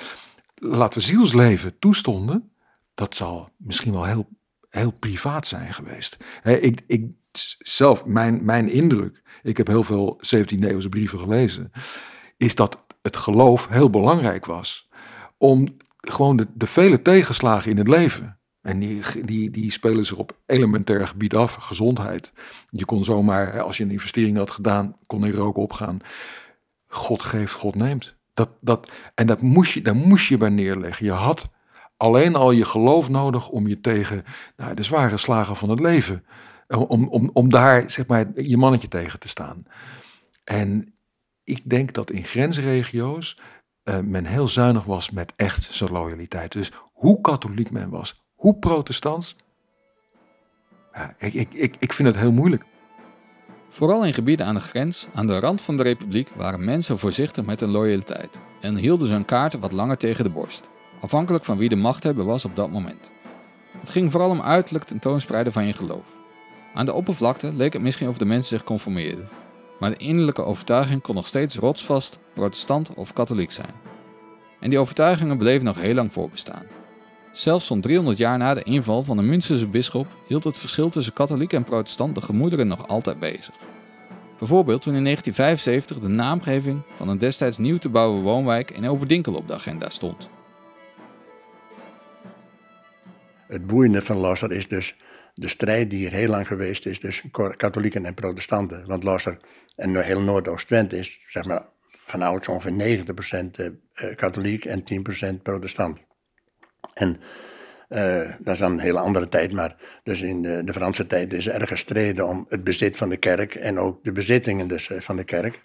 laten 0.54 1.02
zielsleven 1.02 1.78
toestonden, 1.78 2.50
dat 2.94 3.16
zal 3.16 3.48
misschien 3.56 3.92
wel 3.92 4.04
heel, 4.04 4.28
heel 4.68 4.90
privaat 4.90 5.46
zijn 5.46 5.74
geweest. 5.74 6.16
ik, 6.42 6.80
ik 6.86 7.10
zelf, 7.58 8.04
mijn, 8.04 8.44
mijn 8.44 8.68
indruk, 8.68 9.22
ik 9.42 9.56
heb 9.56 9.66
heel 9.66 9.82
veel 9.82 10.20
17e-eeuwse 10.36 10.88
brieven 10.88 11.18
gelezen, 11.18 11.72
is 12.36 12.54
dat 12.54 12.78
het 13.02 13.16
geloof 13.16 13.68
heel 13.68 13.90
belangrijk 13.90 14.46
was 14.46 14.88
om 15.38 15.76
gewoon 16.00 16.46
de, 16.54 16.66
vele 16.66 17.02
tegenslagen 17.02 17.70
in 17.70 17.76
het 17.76 17.88
leven. 17.88 18.38
En 18.62 18.78
die, 18.78 19.02
die, 19.24 19.50
die 19.50 19.70
spelen 19.70 20.06
zich 20.06 20.16
op 20.16 20.38
elementair 20.46 21.08
gebied 21.08 21.34
af, 21.34 21.54
gezondheid. 21.54 22.32
Je 22.70 22.84
kon 22.84 23.04
zomaar, 23.04 23.60
als 23.60 23.76
je 23.76 23.84
een 23.84 23.90
investering 23.90 24.36
had 24.36 24.50
gedaan, 24.50 24.96
kon 25.06 25.24
er 25.24 25.40
ook 25.40 25.56
opgaan. 25.56 25.98
God 26.86 27.22
geeft, 27.22 27.52
God 27.52 27.74
neemt. 27.74 28.14
Dat, 28.32 28.50
dat, 28.60 28.90
en 29.14 29.26
dat 29.26 29.42
moest 29.42 29.72
je, 29.72 29.82
daar 29.82 29.96
moest 29.96 30.28
je 30.28 30.36
bij 30.36 30.48
neerleggen. 30.48 31.06
Je 31.06 31.12
had 31.12 31.48
alleen 31.96 32.34
al 32.34 32.50
je 32.50 32.64
geloof 32.64 33.08
nodig 33.08 33.48
om 33.48 33.66
je 33.66 33.80
tegen 33.80 34.24
nou, 34.56 34.74
de 34.74 34.82
zware 34.82 35.16
slagen 35.16 35.56
van 35.56 35.70
het 35.70 35.80
leven, 35.80 36.24
om, 36.68 37.08
om, 37.08 37.30
om 37.32 37.48
daar 37.48 37.90
zeg 37.90 38.06
maar, 38.06 38.26
je 38.34 38.56
mannetje 38.56 38.88
tegen 38.88 39.20
te 39.20 39.28
staan. 39.28 39.66
En 40.44 40.94
ik 41.44 41.70
denk 41.70 41.92
dat 41.92 42.10
in 42.10 42.24
grensregio's 42.24 43.38
uh, 43.84 43.98
men 43.98 44.24
heel 44.24 44.48
zuinig 44.48 44.84
was 44.84 45.10
met 45.10 45.32
echt 45.36 45.64
zijn 45.64 45.90
loyaliteit. 45.90 46.52
Dus 46.52 46.72
hoe 46.92 47.20
katholiek 47.20 47.70
men 47.70 47.90
was, 47.90 48.22
hoe 48.34 48.58
protestants, 48.58 49.36
ja, 50.92 51.14
ik, 51.18 51.34
ik, 51.34 51.54
ik, 51.54 51.76
ik 51.78 51.92
vind 51.92 52.08
het 52.08 52.16
heel 52.16 52.32
moeilijk. 52.32 52.64
Vooral 53.68 54.04
in 54.04 54.14
gebieden 54.14 54.46
aan 54.46 54.54
de 54.54 54.60
grens, 54.60 55.08
aan 55.14 55.26
de 55.26 55.38
rand 55.38 55.60
van 55.60 55.76
de 55.76 55.82
republiek, 55.82 56.28
waren 56.36 56.64
mensen 56.64 56.98
voorzichtig 56.98 57.44
met 57.44 57.60
hun 57.60 57.70
loyaliteit 57.70 58.40
en 58.60 58.76
hielden 58.76 59.06
ze 59.06 59.12
hun 59.12 59.24
kaarten 59.24 59.60
wat 59.60 59.72
langer 59.72 59.96
tegen 59.96 60.24
de 60.24 60.30
borst, 60.30 60.68
afhankelijk 61.00 61.44
van 61.44 61.56
wie 61.56 61.68
de 61.68 61.76
machthebber 61.76 62.24
was 62.24 62.44
op 62.44 62.56
dat 62.56 62.70
moment. 62.70 63.10
Het 63.78 63.88
ging 63.88 64.10
vooral 64.10 64.30
om 64.30 64.42
uiterlijk 64.42 64.84
tentoonspreiden 64.84 65.52
van 65.52 65.66
je 65.66 65.72
geloof. 65.72 66.16
Aan 66.74 66.84
de 66.84 66.92
oppervlakte 66.92 67.52
leek 67.52 67.72
het 67.72 67.82
misschien 67.82 68.08
of 68.08 68.18
de 68.18 68.24
mensen 68.24 68.56
zich 68.58 68.66
conformeerden, 68.66 69.28
maar 69.80 69.90
de 69.90 69.96
innerlijke 69.96 70.44
overtuiging 70.44 71.02
kon 71.02 71.14
nog 71.14 71.26
steeds 71.26 71.56
rotsvast 71.56 72.18
protestant 72.32 72.94
of 72.94 73.12
katholiek 73.12 73.50
zijn. 73.50 73.74
En 74.60 74.70
die 74.70 74.78
overtuigingen 74.78 75.38
bleven 75.38 75.64
nog 75.64 75.80
heel 75.80 75.94
lang 75.94 76.12
voorbestaan. 76.12 76.62
Zelfs 77.32 77.66
zo'n 77.66 77.80
300 77.80 78.18
jaar 78.18 78.38
na 78.38 78.54
de 78.54 78.62
inval 78.62 79.02
van 79.02 79.16
de 79.16 79.22
Münsterse 79.22 79.68
bisschop 79.68 80.06
hield 80.26 80.44
het 80.44 80.58
verschil 80.58 80.88
tussen 80.88 81.12
katholiek 81.12 81.52
en 81.52 81.64
protestant 81.64 82.14
de 82.14 82.20
gemoederen 82.20 82.66
nog 82.66 82.88
altijd 82.88 83.18
bezig. 83.18 83.54
Bijvoorbeeld 84.38 84.82
toen 84.82 84.94
in 84.94 85.04
1975 85.04 86.08
de 86.08 86.14
naamgeving 86.14 86.82
van 86.94 87.08
een 87.08 87.18
destijds 87.18 87.58
nieuw 87.58 87.78
te 87.78 87.88
bouwen 87.88 88.22
woonwijk 88.22 88.70
in 88.70 88.88
Overdinkel 88.88 89.34
op 89.34 89.48
de 89.48 89.54
agenda 89.54 89.88
stond. 89.88 90.28
Het 93.46 93.66
boeiende 93.66 94.02
van 94.02 94.16
Losser 94.16 94.52
is 94.52 94.68
dus 94.68 94.96
de 95.34 95.48
strijd 95.48 95.90
die 95.90 95.98
hier 95.98 96.12
heel 96.12 96.28
lang 96.28 96.46
geweest 96.46 96.86
is 96.86 96.98
tussen 96.98 97.30
katholieken 97.56 98.04
en 98.04 98.14
protestanten. 98.14 98.84
Want 98.86 99.02
Losser 99.02 99.38
en 99.76 100.02
heel 100.02 100.20
Noordoost-Twente 100.20 100.98
is 100.98 101.20
zeg 101.28 101.44
maar 101.44 101.68
vanouds 102.10 102.48
ongeveer 102.48 103.04
90% 103.04 103.50
eh, 103.50 103.66
eh, 103.66 104.16
katholiek 104.16 104.64
en 104.64 104.84
10% 105.38 105.42
protestant. 105.42 105.98
En 106.94 107.20
uh, 107.88 108.30
dat 108.40 108.54
is 108.54 108.58
dan 108.58 108.72
een 108.72 108.78
hele 108.78 108.98
andere 108.98 109.28
tijd, 109.28 109.52
maar 109.52 109.76
dus 110.02 110.20
in 110.20 110.42
de, 110.42 110.64
de, 110.64 110.72
Franse 110.72 111.06
tijd 111.06 111.32
is 111.32 111.46
er 111.46 111.66
gestreden 111.66 112.28
om 112.28 112.46
het 112.48 112.64
bezit 112.64 112.96
van 112.96 113.08
de 113.08 113.16
kerk 113.16 113.54
en 113.54 113.78
ook 113.78 114.04
de 114.04 114.12
bezittingen 114.12 114.68
dus 114.68 114.90
van 114.98 115.16
de 115.16 115.24
kerk. 115.24 115.64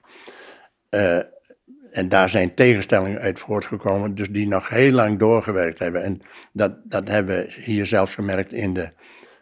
En 1.91 2.09
daar 2.09 2.29
zijn 2.29 2.53
tegenstellingen 2.53 3.19
uit 3.19 3.39
voortgekomen, 3.39 4.15
dus 4.15 4.29
die 4.29 4.47
nog 4.47 4.69
heel 4.69 4.91
lang 4.91 5.19
doorgewerkt 5.19 5.79
hebben. 5.79 6.03
En 6.03 6.21
dat, 6.53 6.77
dat 6.83 7.07
hebben 7.07 7.37
we 7.37 7.53
hier 7.61 7.85
zelfs 7.85 8.13
gemerkt 8.13 8.53
in 8.53 8.73
de, 8.73 8.91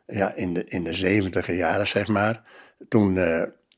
ja, 0.08 0.34
in 0.36 0.54
de, 0.54 0.63
in 0.63 0.84
de 0.84 0.93
70 0.93 1.47
jaren, 1.47 1.88
zeg 1.88 2.08
maar. 2.08 2.41
Toen, 2.89 3.17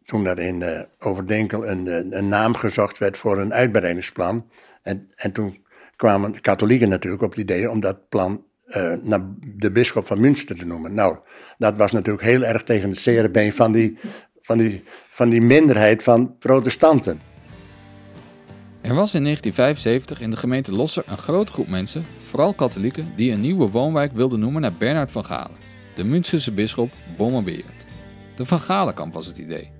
toen 0.05 0.25
er 0.25 0.39
in 0.39 0.85
Overdenkel 0.99 1.67
een, 1.67 2.17
een, 2.17 2.27
naam 2.27 2.55
gezocht 2.55 2.97
werd 2.97 3.17
voor 3.17 3.39
een 3.39 3.53
uitbreidingsplan. 3.53 4.49
En, 4.81 5.07
en 5.15 5.31
toen 5.31 5.65
kwamen 5.95 6.31
de 6.31 6.39
katholieken 6.39 6.89
natuurlijk 6.89 7.23
op 7.23 7.29
het 7.29 7.39
idee 7.39 7.71
om 7.71 7.79
dat 7.79 8.09
plan 8.09 8.43
uh, 8.67 8.93
naar 9.01 9.21
de 9.41 9.71
bisschop 9.71 10.05
van 10.05 10.19
Münster 10.19 10.57
te 10.57 10.65
noemen. 10.65 10.93
Nou, 10.93 11.17
dat 11.57 11.75
was 11.75 11.91
natuurlijk 11.91 12.25
heel 12.25 12.43
erg 12.43 12.63
tegen 12.63 12.89
het 12.89 12.97
zere 12.97 13.51
van 13.51 13.71
die, 13.71 13.97
van 14.41 14.57
die, 14.57 14.83
van 15.09 15.29
die 15.29 15.41
minderheid 15.41 16.03
van 16.03 16.37
protestanten. 16.37 17.19
Er 18.81 18.95
was 18.95 19.13
in 19.13 19.23
1975 19.23 20.21
in 20.21 20.31
de 20.31 20.37
gemeente 20.37 20.71
Losser 20.71 21.03
een 21.07 21.17
grote 21.17 21.53
groep 21.53 21.67
mensen, 21.67 22.05
vooral 22.23 22.53
katholieken, 22.53 23.13
die 23.15 23.31
een 23.31 23.41
nieuwe 23.41 23.69
woonwijk 23.69 24.11
wilden 24.11 24.39
noemen 24.39 24.61
naar 24.61 24.73
Bernard 24.73 25.11
van 25.11 25.25
Galen, 25.25 25.57
de 25.95 26.03
Münsterse 26.03 26.51
bisschop 26.51 26.91
Bommenberend. 27.17 27.85
De 28.35 28.45
Van 28.45 28.59
Galenkamp 28.59 29.13
was 29.13 29.25
het 29.25 29.37
idee. 29.37 29.74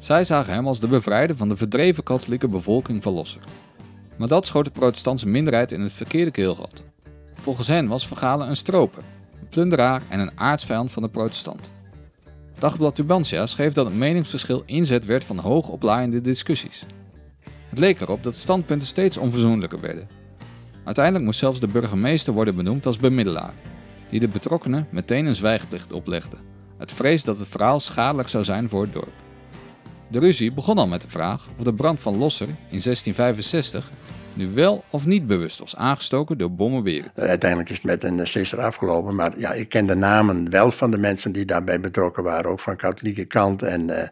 Zij 0.00 0.24
zagen 0.24 0.54
hem 0.54 0.66
als 0.66 0.80
de 0.80 0.86
bevrijder 0.86 1.36
van 1.36 1.48
de 1.48 1.56
verdreven 1.56 2.02
katholieke 2.02 2.48
bevolking 2.48 3.02
van 3.02 3.12
Losser. 3.12 3.42
Maar 4.16 4.28
dat 4.28 4.46
schoot 4.46 4.64
de 4.64 4.70
protestantse 4.70 5.28
minderheid 5.28 5.72
in 5.72 5.80
het 5.80 5.92
verkeerde 5.92 6.30
keelgat. 6.30 6.84
Volgens 7.34 7.68
hen 7.68 7.88
was 7.88 8.06
Van 8.06 8.16
Galen 8.16 8.48
een 8.48 8.56
stroper, 8.56 9.02
een 9.40 9.48
plunderaar 9.48 10.02
en 10.08 10.20
een 10.20 10.30
aardsvijand 10.34 10.92
van 10.92 11.02
de 11.02 11.08
protestanten. 11.08 11.72
Dagblad 12.58 12.94
Tubantia 12.94 13.46
schreef 13.46 13.72
dat 13.72 13.86
het 13.86 13.94
meningsverschil 13.94 14.62
inzet 14.66 15.04
werd 15.04 15.24
van 15.24 15.38
hoogopleiende 15.38 16.20
discussies. 16.20 16.84
Het 17.68 17.78
leek 17.78 18.00
erop 18.00 18.22
dat 18.24 18.34
standpunten 18.34 18.86
steeds 18.86 19.16
onverzoenlijker 19.16 19.80
werden. 19.80 20.08
Uiteindelijk 20.84 21.24
moest 21.24 21.38
zelfs 21.38 21.60
de 21.60 21.66
burgemeester 21.66 22.32
worden 22.32 22.56
benoemd 22.56 22.86
als 22.86 22.96
bemiddelaar, 22.96 23.54
die 24.10 24.20
de 24.20 24.28
betrokkenen 24.28 24.86
meteen 24.90 25.26
een 25.26 25.34
zwijgplicht 25.34 25.92
oplegde, 25.92 26.36
uit 26.78 26.92
vrees 26.92 27.24
dat 27.24 27.38
het 27.38 27.48
verhaal 27.48 27.80
schadelijk 27.80 28.28
zou 28.28 28.44
zijn 28.44 28.68
voor 28.68 28.82
het 28.82 28.92
dorp. 28.92 29.28
De 30.10 30.18
ruzie 30.18 30.52
begon 30.52 30.78
al 30.78 30.86
met 30.86 31.02
de 31.02 31.08
vraag 31.08 31.48
of 31.58 31.64
de 31.64 31.74
brand 31.74 32.00
van 32.00 32.18
Losser 32.18 32.48
in 32.48 32.80
1665 32.82 33.90
nu 34.32 34.52
wel 34.52 34.84
of 34.90 35.06
niet 35.06 35.26
bewust 35.26 35.58
was 35.58 35.76
aangestoken 35.76 36.38
door 36.38 36.52
bommenberen. 36.52 37.10
Uiteindelijk 37.14 37.70
is 37.70 37.76
het 37.76 37.84
met 37.84 38.04
een 38.04 38.26
sisser 38.26 38.60
afgelopen, 38.60 39.14
maar 39.14 39.38
ja, 39.38 39.52
ik 39.52 39.68
ken 39.68 39.86
de 39.86 39.94
namen 39.94 40.50
wel 40.50 40.70
van 40.70 40.90
de 40.90 40.98
mensen 40.98 41.32
die 41.32 41.44
daarbij 41.44 41.80
betrokken 41.80 42.22
waren, 42.22 42.50
ook 42.50 42.60
van 42.60 42.76
katholieke 42.76 43.24
kant. 43.24 43.62
En 43.62 43.88
uh, 43.88 44.02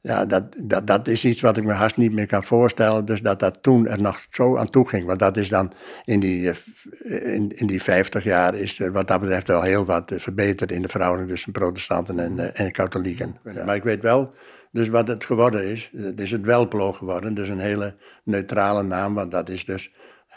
ja, 0.00 0.24
dat, 0.24 0.42
dat, 0.64 0.86
dat 0.86 1.08
is 1.08 1.24
iets 1.24 1.40
wat 1.40 1.56
ik 1.56 1.64
me 1.64 1.72
haast 1.72 1.96
niet 1.96 2.12
meer 2.12 2.26
kan 2.26 2.44
voorstellen. 2.44 3.04
Dus 3.04 3.20
dat 3.20 3.40
dat 3.40 3.62
toen 3.62 3.88
er 3.88 4.00
nog 4.00 4.26
zo 4.30 4.56
aan 4.56 4.70
toe 4.70 4.88
ging. 4.88 5.06
Want 5.06 5.18
dat 5.18 5.36
is 5.36 5.48
dan 5.48 5.72
in 6.04 6.20
die, 6.20 6.50
eh, 6.50 7.34
in, 7.34 7.50
in 7.52 7.66
die 7.66 7.82
50 7.82 8.24
jaar 8.24 8.54
is 8.54 8.78
er 8.78 8.92
wat 8.92 9.08
dat 9.08 9.20
betreft 9.20 9.48
wel 9.48 9.62
heel 9.62 9.84
wat 9.84 10.12
verbeterd 10.16 10.72
in 10.72 10.82
de 10.82 10.88
verhouding 10.88 11.28
tussen 11.28 11.52
protestanten 11.52 12.18
en, 12.18 12.38
eh, 12.38 12.64
en 12.64 12.72
katholieken. 12.72 13.36
Maar 13.64 13.76
ik 13.76 13.82
weet 13.82 14.02
wel, 14.02 14.34
dus 14.74 14.88
wat 14.88 15.08
het 15.08 15.24
geworden 15.24 15.70
is, 15.70 15.90
het 15.96 16.20
is 16.20 16.30
het 16.30 16.44
Welplo 16.44 16.92
geworden. 16.92 17.34
Dus 17.34 17.48
een 17.48 17.58
hele 17.58 17.96
neutrale 18.24 18.82
naam, 18.82 19.14
want 19.14 19.30
dat 19.30 19.48
is 19.48 19.64
dus 19.64 19.92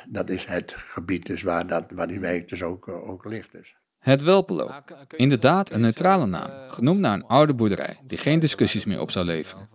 dat 0.10 0.30
is 0.30 0.46
het 0.46 0.76
gebied 0.78 1.26
dus 1.26 1.42
waar, 1.42 1.68
dat, 1.68 1.84
waar 1.90 2.08
die 2.08 2.20
wijk 2.20 2.50
dus 2.50 2.64
ook, 2.64 2.88
eh, 2.88 3.10
ook 3.10 3.26
ligt. 3.26 3.52
Dus. 3.52 3.76
Het 4.00 4.24
Welpelo. 4.24 4.70
Inderdaad 5.16 5.74
een 5.74 5.82
neutrale 5.82 6.26
naam, 6.26 6.70
genoemd 6.70 7.00
naar 7.00 7.14
een 7.14 7.26
oude 7.26 7.54
boerderij 7.54 7.98
die 8.04 8.18
geen 8.18 8.40
discussies 8.40 8.86
meer 8.86 9.02
op 9.02 9.12
zou 9.12 9.26
leveren. 9.26 9.70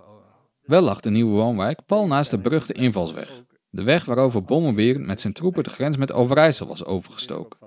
Wel 0.63 0.83
lag 0.83 1.01
de 1.01 1.11
nieuwe 1.11 1.37
woonwijk 1.37 1.87
pal 1.87 2.07
naast 2.07 2.31
de 2.31 2.39
beruchte 2.39 2.73
invalsweg. 2.73 3.43
De 3.71 3.83
weg 3.83 4.05
waarover 4.05 4.43
Bommenberend 4.43 5.07
met 5.07 5.21
zijn 5.21 5.33
troepen 5.33 5.65
de 5.65 5.71
grens 5.71 5.97
met 5.97 6.13
Overijssel 6.13 6.67
was 6.67 6.85
overgestoken. 6.85 7.59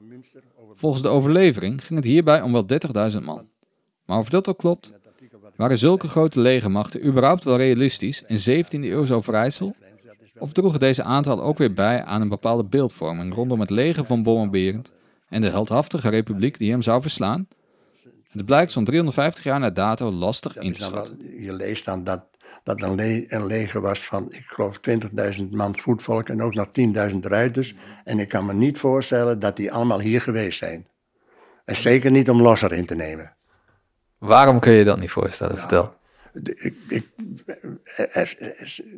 Volgens 0.75 1.01
de 1.01 1.07
overlevering 1.07 1.85
ging 1.85 1.99
het 1.99 2.07
hierbij 2.07 2.41
om 2.41 2.51
wel 2.51 2.65
30.000 3.11 3.23
man. 3.23 3.49
Maar 4.05 4.17
of 4.17 4.29
dat 4.29 4.47
al 4.47 4.55
klopt? 4.55 4.93
Waren 5.55 5.77
zulke 5.77 6.07
grote 6.07 6.39
legermachten 6.39 7.05
überhaupt 7.05 7.43
wel 7.43 7.57
realistisch 7.57 8.23
in 8.27 8.63
17e 8.63 8.83
eeuws 8.83 9.11
Overijssel? 9.11 9.75
Of 10.37 10.51
droegen 10.51 10.79
deze 10.79 11.03
aantallen 11.03 11.43
ook 11.43 11.57
weer 11.57 11.73
bij 11.73 12.03
aan 12.03 12.21
een 12.21 12.29
bepaalde 12.29 12.63
beeldvorming 12.63 13.33
rondom 13.33 13.59
het 13.59 13.69
leger 13.69 14.05
van 14.05 14.23
Bommenberend 14.23 14.91
en 15.29 15.41
de 15.41 15.49
heldhaftige 15.49 16.09
republiek 16.09 16.57
die 16.57 16.71
hem 16.71 16.81
zou 16.81 17.01
verslaan? 17.01 17.47
Het 18.27 18.45
blijkt 18.45 18.71
zo'n 18.71 18.83
350 18.83 19.43
jaar 19.43 19.59
na 19.59 19.69
dato 19.69 20.11
lastig 20.11 20.57
in 20.57 20.73
te 20.73 20.81
schatten. 20.81 21.41
Je 21.41 21.53
leest 21.53 21.85
dan 21.85 22.03
dat, 22.03 22.21
dat 22.63 22.81
een, 22.81 22.95
le 22.95 23.23
een 23.27 23.45
leger 23.45 23.81
was 23.81 23.99
van, 23.99 24.31
ik 24.31 24.43
geloof, 24.45 24.79
20.000 25.39 25.49
man 25.49 25.77
voetvolk 25.77 26.29
en 26.29 26.41
ook 26.41 26.53
nog 26.53 26.67
10.000 27.11 27.17
ruiters. 27.19 27.75
En 28.03 28.19
ik 28.19 28.29
kan 28.29 28.45
me 28.45 28.53
niet 28.53 28.77
voorstellen 28.77 29.39
dat 29.39 29.55
die 29.55 29.71
allemaal 29.71 29.99
hier 29.99 30.21
geweest 30.21 30.57
zijn. 30.57 30.87
En 31.65 31.75
zeker 31.75 32.11
niet 32.11 32.29
om 32.29 32.41
losser 32.41 32.73
in 32.73 32.85
te 32.85 32.95
nemen. 32.95 33.35
Waarom 34.17 34.59
kun 34.59 34.73
je 34.73 34.83
dat 34.83 34.99
niet 34.99 35.11
voorstellen? 35.11 35.57
Vertel. 35.57 35.93
Ik, 36.43 36.75
ik, 36.87 37.07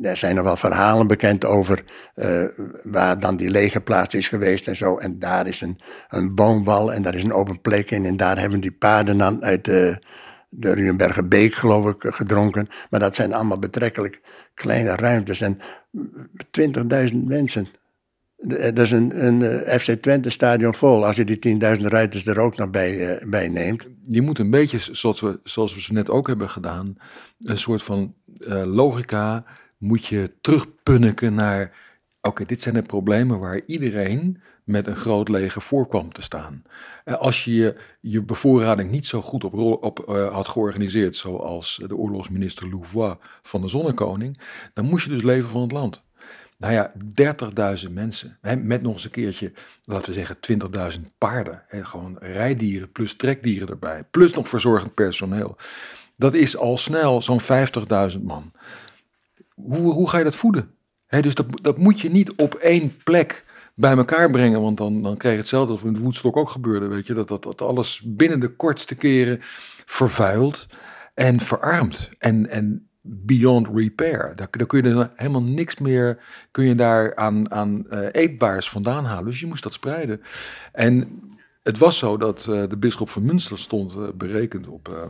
er 0.02 0.18
zijn 0.18 0.36
nog 0.36 0.44
wel 0.44 0.56
verhalen 0.56 1.08
bekend 1.08 1.46
over 1.46 1.84
uh, 2.16 2.48
waar 2.84 3.20
dan 3.20 3.38
die 3.38 3.50
legerplaats 3.50 4.14
is 4.14 4.28
geweest 4.28 4.68
en 4.68 4.76
zo. 4.76 4.98
En 4.98 5.20
daar 5.20 5.48
is 5.48 5.62
een, 5.62 5.80
een 6.10 6.36
boomwal 6.36 6.94
en 6.94 7.02
daar 7.02 7.16
is 7.16 7.24
een 7.24 7.34
open 7.34 7.62
plek 7.62 7.92
in. 7.92 8.06
En 8.06 8.18
daar 8.18 8.40
hebben 8.40 8.60
die 8.60 8.72
paarden 8.72 9.18
dan 9.18 9.44
uit 9.44 9.66
de, 9.66 10.02
de 10.50 10.74
Ruenbergenbeek, 10.74 11.54
geloof 11.54 11.88
ik, 11.88 12.14
gedronken. 12.14 12.68
Maar 12.90 13.00
dat 13.00 13.16
zijn 13.16 13.34
allemaal 13.34 13.60
betrekkelijk 13.60 14.22
kleine 14.54 14.96
ruimtes. 14.96 15.42
En 15.42 15.60
20.000 17.10 17.16
mensen 17.24 17.68
dat 18.38 18.80
is 18.80 18.92
een, 18.92 19.42
eh, 19.42 19.80
FC 19.80 19.92
Twente 19.92 20.30
stadion 20.30 20.74
vol 20.74 21.06
als 21.06 21.16
je 21.16 21.26
die 21.26 21.40
10.000 21.40 21.88
rijders 21.88 22.26
er 22.26 22.40
ook 22.40 22.58
nog 22.58 22.70
bij, 22.70 23.22
uh, 23.22 23.30
bij 23.30 23.48
neemt. 23.48 23.88
Je 24.04 24.22
moet 24.22 24.40
een 24.40 24.50
beetje, 24.50 24.96
zoals 24.96 25.20
we, 25.20 25.40
zoals 25.44 25.74
we 25.74 25.82
ze 25.82 25.94
net 25.94 26.10
ook 26.10 26.28
hebben 26.28 26.50
gedaan, 26.50 26.96
een 27.40 27.58
soort 27.58 27.84
van 27.84 28.16
logica 28.66 29.44
moet 29.78 30.06
je 30.06 30.32
terugpunniken 30.42 31.34
naar, 31.34 31.78
oké, 32.22 32.46
dit 32.46 32.62
zijn 32.62 32.76
de 32.76 32.82
problemen 32.82 33.40
waar 33.40 33.62
iedereen 33.66 34.42
met 34.64 34.88
een 34.88 34.96
groot 34.96 35.30
leger 35.30 35.62
voor 35.62 35.88
kwam 35.88 36.12
te 36.12 36.22
staan. 36.22 36.64
Als 37.06 37.44
je 37.44 37.80
je 38.02 38.24
bevoorrading 38.24 38.92
niet 38.92 39.06
zo 39.06 39.22
goed 39.22 39.44
op, 39.44 39.54
op 39.84 40.06
had 40.32 40.48
georganiseerd, 40.48 41.16
zoals 41.16 41.82
de 41.88 41.96
oorlogsminister 41.96 42.70
Louvois 42.70 43.16
van 43.42 43.62
de 43.62 43.68
Zonnekoning, 43.68 44.40
dan 44.74 44.86
moest 44.86 45.06
je 45.06 45.12
dus 45.12 45.24
leven 45.24 45.50
van 45.50 45.62
het 45.62 45.72
land. 45.72 46.06
Nou 46.58 46.74
ja, 46.74 46.94
30.000 47.88 47.92
mensen. 47.92 48.38
Hè, 48.42 48.56
met 48.56 48.82
nog 48.82 48.94
eens 48.94 49.04
een 49.04 49.12
keertje, 49.12 49.52
laten 49.84 50.08
we 50.08 50.14
zeggen, 50.14 50.38
20.000 50.96 51.02
paarden. 51.18 51.64
Hè, 51.68 51.86
gewoon 51.86 52.18
rijdieren 52.20 52.92
plus 52.92 53.16
trekdieren 53.16 53.68
erbij. 53.68 54.04
Plus 54.12 54.34
nog 54.34 54.50
verzorgend 54.50 54.94
personeel. 54.94 55.56
Dat 56.16 56.34
is 56.34 56.58
al 56.58 56.78
snel 56.78 57.22
zo'n 57.22 57.42
50.000 57.42 58.22
man. 58.22 58.52
Hoe, 59.54 59.94
hoe 59.94 60.10
ga 60.10 60.18
je 60.18 60.24
dat 60.24 60.36
voeden? 60.36 60.72
Hè, 61.06 61.22
dus 61.22 61.36
dat, 61.36 61.46
dat 61.62 61.78
moet 61.78 62.00
je 62.00 62.10
niet 62.10 62.34
op 62.36 62.56
één 62.56 62.98
plek 63.04 63.46
bij 63.76 63.98
elkaar 63.98 64.32
brengen. 64.32 64.62
Want 64.62 64.78
dan, 64.78 65.02
dan 65.02 65.18
krijg 65.18 65.34
je 65.34 65.42
hetzelfde 65.42 65.72
als 65.72 65.82
de 65.82 66.00
Woodstock 66.00 66.38
ook 66.38 66.50
gebeurde. 66.50 66.88
Weet 66.88 67.08
je, 67.08 67.14
dat, 67.14 67.28
dat, 67.28 67.44
dat 67.44 67.62
alles 67.62 68.02
binnen 68.06 68.40
de 68.40 68.56
kortste 68.56 68.96
keren 68.96 69.38
vervuilt 69.86 70.68
en 71.14 71.40
verarmt. 71.40 72.10
En, 72.18 72.50
en 72.50 72.87
beyond 73.08 73.68
repair. 73.74 74.34
Daar, 74.36 74.48
kun 74.48 74.90
je 74.90 75.10
helemaal 75.16 75.44
niks 75.44 75.78
meer 75.78 76.20
kun 76.52 76.66
je 76.66 76.76
daar 76.76 77.16
aan, 77.16 77.52
aan 77.52 77.86
uh, 77.90 78.08
eetbaars 78.12 78.70
vandaan 78.70 79.06
halen. 79.06 79.26
Dus 79.26 79.40
je 79.40 79.48
moest 79.48 79.64
dat 79.64 79.74
spreiden. 79.74 80.22
En 80.72 81.22
het 81.64 81.78
was 81.78 81.98
zo 81.98 82.18
dat 82.18 82.46
uh, 82.50 82.70
de 82.70 82.78
bisschop 82.78 83.10
van 83.10 83.26
Münster 83.26 83.60
stond 83.60 83.96
uh, 83.96 84.08
berekend 84.16 84.68
op 84.68 85.10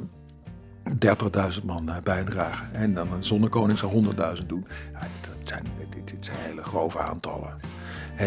30.000 1.60 1.66
man 1.66 1.92
bijdragen. 2.04 2.74
En 2.74 2.94
dan 2.94 3.14
een 3.14 3.24
zonnekoning 3.24 3.80
zou 3.80 4.06
100.000 4.40 4.46
doen. 4.46 4.66
Ja, 4.94 5.00
dat 5.00 5.48
zijn, 5.48 5.64
dit, 6.06 6.26
zijn 6.26 6.38
hele 6.38 6.64
grove 6.64 7.00
aantallen. 7.00 7.58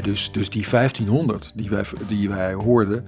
Dus, 0.03 0.33
dus 0.33 0.51
die 0.51 0.67
1500 0.71 1.53
die 1.55 1.71
wij, 1.71 1.85
die 2.07 2.29
wij 2.29 2.53
hoorden, 2.53 3.05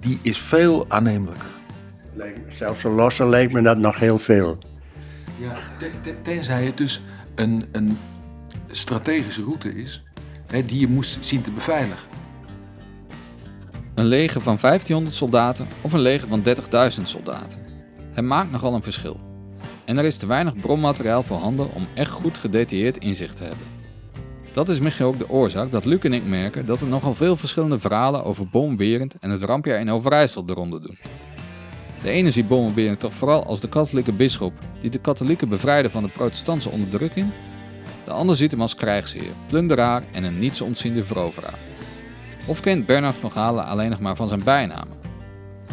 die 0.00 0.18
is 0.22 0.38
veel 0.38 0.84
aannemelijker. 0.88 1.48
Zelfs 2.52 2.84
een 2.84 2.90
losse 2.90 3.26
leek 3.26 3.52
me 3.52 3.62
dat 3.62 3.78
nog 3.78 3.98
heel 3.98 4.18
veel. 4.18 4.58
Ja, 5.40 5.54
tenzij 6.22 6.64
het 6.64 6.76
dus 6.76 7.00
een, 7.34 7.68
een 7.72 7.98
strategische 8.70 9.42
route 9.42 9.74
is 9.74 10.02
hè, 10.46 10.64
die 10.64 10.80
je 10.80 10.88
moest 10.88 11.24
zien 11.24 11.42
te 11.42 11.50
beveiligen. 11.50 12.08
Een 13.94 14.04
leger 14.04 14.40
van 14.40 14.58
1500 14.60 15.16
soldaten 15.16 15.66
of 15.80 15.92
een 15.92 16.00
leger 16.00 16.28
van 16.28 16.42
30.000 16.98 17.02
soldaten. 17.02 17.58
Het 18.12 18.24
maakt 18.24 18.50
nogal 18.50 18.74
een 18.74 18.82
verschil. 18.82 19.20
En 19.84 19.98
er 19.98 20.04
is 20.04 20.16
te 20.16 20.26
weinig 20.26 20.56
bronmateriaal 20.56 21.22
voorhanden 21.22 21.74
om 21.74 21.86
echt 21.94 22.10
goed 22.10 22.38
gedetailleerd 22.38 22.96
inzicht 22.96 23.36
te 23.36 23.42
hebben. 23.42 23.66
Dat 24.52 24.68
is 24.68 24.80
misschien 24.80 25.06
ook 25.06 25.18
de 25.18 25.28
oorzaak 25.28 25.70
dat 25.70 25.84
Luc 25.84 26.00
en 26.00 26.12
ik 26.12 26.26
merken 26.26 26.66
dat 26.66 26.80
er 26.80 26.86
nogal 26.86 27.14
veel 27.14 27.36
verschillende 27.36 27.78
verhalen 27.78 28.24
over 28.24 28.48
Boomberend 28.48 29.14
en 29.18 29.30
het 29.30 29.42
rampjaar 29.42 29.80
in 29.80 29.90
Overijssel 29.90 30.44
de 30.44 30.52
ronde 30.52 30.80
doen. 30.80 30.98
De 32.02 32.10
ene 32.10 32.30
ziet 32.30 32.48
Bommelberen 32.48 32.98
toch 32.98 33.14
vooral 33.14 33.44
als 33.44 33.60
de 33.60 33.68
katholieke 33.68 34.12
bisschop 34.12 34.52
die 34.80 34.90
de 34.90 34.98
katholieken 34.98 35.48
bevrijdde 35.48 35.90
van 35.90 36.02
de 36.02 36.08
protestantse 36.08 36.70
onderdrukking. 36.70 37.30
De 38.04 38.10
ander 38.10 38.36
ziet 38.36 38.50
hem 38.50 38.60
als 38.60 38.74
krijgsheer, 38.74 39.32
plunderaar 39.46 40.02
en 40.12 40.24
een 40.24 40.38
niets 40.38 40.60
ontziende 40.60 41.04
veroveraar. 41.04 41.58
Of 42.46 42.60
kent 42.60 42.86
Bernard 42.86 43.16
van 43.16 43.30
Galen 43.30 43.66
alleen 43.66 43.90
nog 43.90 44.00
maar 44.00 44.16
van 44.16 44.28
zijn 44.28 44.44
bijnamen? 44.44 44.96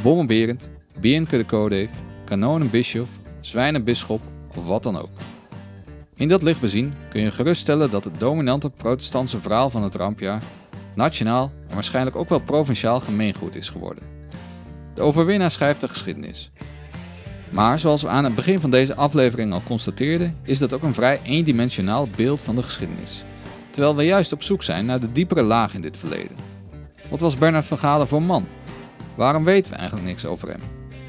Bommelberend, 0.02 0.70
Bienke 1.00 1.38
de 1.38 1.46
Codeef, 1.46 1.92
kanonenbischof, 2.26 3.10
zwijnenbisschop 3.40 4.22
of 4.56 4.66
wat 4.66 4.84
dan 4.84 4.98
ook. 4.98 5.10
In 6.16 6.28
dat 6.28 6.42
licht 6.42 6.62
bezien 6.62 6.94
kun 7.10 7.22
je 7.22 7.32
geruststellen 7.32 7.92
dat 7.92 8.04
het 8.04 8.20
dominante 8.20 8.70
protestantse 8.70 9.42
verhaal 9.42 9.70
van 9.70 9.84
het 9.84 9.96
rampjaar 9.96 10.42
nationaal 10.96 11.52
en 11.68 11.74
waarschijnlijk 11.74 12.16
ook 12.16 12.30
wel 12.30 12.40
provinciaal 12.40 13.00
gemeengoed 13.00 13.56
is 13.56 13.70
geworden. 13.70 14.04
De 14.96 15.02
overwinnaar 15.02 15.52
schrijft 15.52 15.82
de 15.82 15.88
geschiedenis. 15.88 16.52
Maar 17.50 17.80
zoals 17.80 18.02
we 18.02 18.08
aan 18.08 18.24
het 18.24 18.36
begin 18.36 18.60
van 18.60 18.70
deze 18.70 18.96
aflevering 18.96 19.54
al 19.54 19.62
constateerden, 19.64 20.38
is 20.44 20.60
dat 20.60 20.74
ook 20.74 20.84
een 20.84 20.94
vrij 20.94 21.20
eendimensionaal 21.24 22.08
beeld 22.16 22.42
van 22.42 22.56
de 22.56 22.64
geschiedenis. 22.64 23.24
Terwijl 23.70 23.96
we 23.96 24.04
juist 24.04 24.32
op 24.32 24.44
zoek 24.44 24.64
zijn 24.64 24.86
naar 24.86 25.00
de 25.00 25.12
diepere 25.12 25.44
laag 25.44 25.74
in 25.74 25.82
dit 25.82 25.98
verleden. 25.98 26.38
Wat 27.10 27.20
was 27.20 27.38
Bernard 27.38 27.66
van 27.66 27.78
Galen 27.78 28.08
voor 28.08 28.22
man? 28.22 28.48
Waarom 29.16 29.44
weten 29.44 29.72
we 29.72 29.78
eigenlijk 29.78 30.08
niks 30.08 30.26
over 30.26 30.48
hem? 30.48 30.60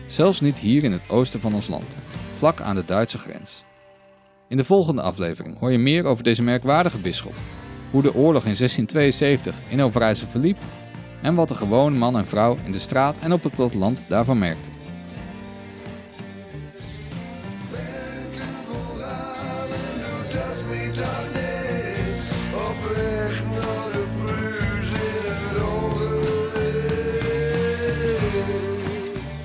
Zelfs 0.07 0.40
niet 0.40 0.59
hier 0.59 0.85
in 0.85 0.92
het 0.92 1.09
oosten 1.09 1.40
van 1.40 1.55
ons 1.55 1.68
land, 1.68 1.96
vlak 2.37 2.61
aan 2.61 2.75
de 2.75 2.85
Duitse 2.85 3.18
grens. 3.18 3.64
In 4.49 4.57
de 4.57 4.64
volgende 4.64 5.03
aflevering 5.03 5.59
hoor 5.59 5.72
je 5.72 5.79
meer 5.79 6.05
over 6.05 6.25
deze 6.25 6.42
merkwaardige 6.42 6.99
bisschop, 6.99 7.35
hoe 7.90 8.03
de 8.03 8.14
oorlog 8.14 8.44
in 8.44 8.55
1672 8.57 9.55
in 9.68 9.83
Overijssel 9.83 10.29
verliep 10.29 10.59
en 11.27 11.35
wat 11.35 11.49
de 11.49 11.55
gewone 11.55 11.97
man 11.97 12.17
en 12.17 12.27
vrouw 12.27 12.57
in 12.65 12.73
de 12.73 12.79
straat 12.79 13.19
en 13.19 13.33
op 13.33 13.43
het 13.43 13.55
platteland 13.55 14.05
daarvan 14.09 14.39
merkten. 14.39 14.73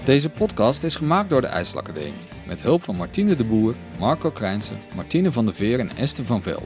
Deze 0.06 0.30
podcast 0.30 0.84
is 0.84 0.96
gemaakt 0.96 1.30
door 1.30 1.42
de 1.42 1.48
IJsselacademie, 1.48 2.14
met 2.48 2.62
hulp 2.62 2.84
van 2.84 2.96
Martine 2.96 3.36
de 3.36 3.44
Boer, 3.44 3.76
Marco 4.00 4.32
Krijnsen, 4.32 4.80
Martine 4.96 5.32
van 5.32 5.46
der 5.46 5.54
Veer 5.54 5.80
en 5.80 5.98
Esther 5.98 6.26
van 6.26 6.42
Vel. 6.42 6.64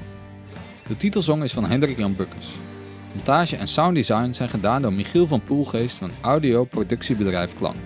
De 0.88 0.98
titelsong 0.98 1.44
is 1.44 1.54
van 1.54 1.66
Hendrik 1.66 1.98
Jan 1.98 2.16
Bukkers. 2.16 2.56
Montage 3.16 3.56
en 3.56 3.68
sounddesign 3.68 4.32
zijn 4.32 4.50
gedaan 4.50 4.82
door 4.82 4.94
Michiel 4.94 5.28
van 5.28 5.42
Poelgeest 5.44 5.96
van 5.96 6.12
audio-productiebedrijf 6.22 7.56
Klank. 7.56 7.86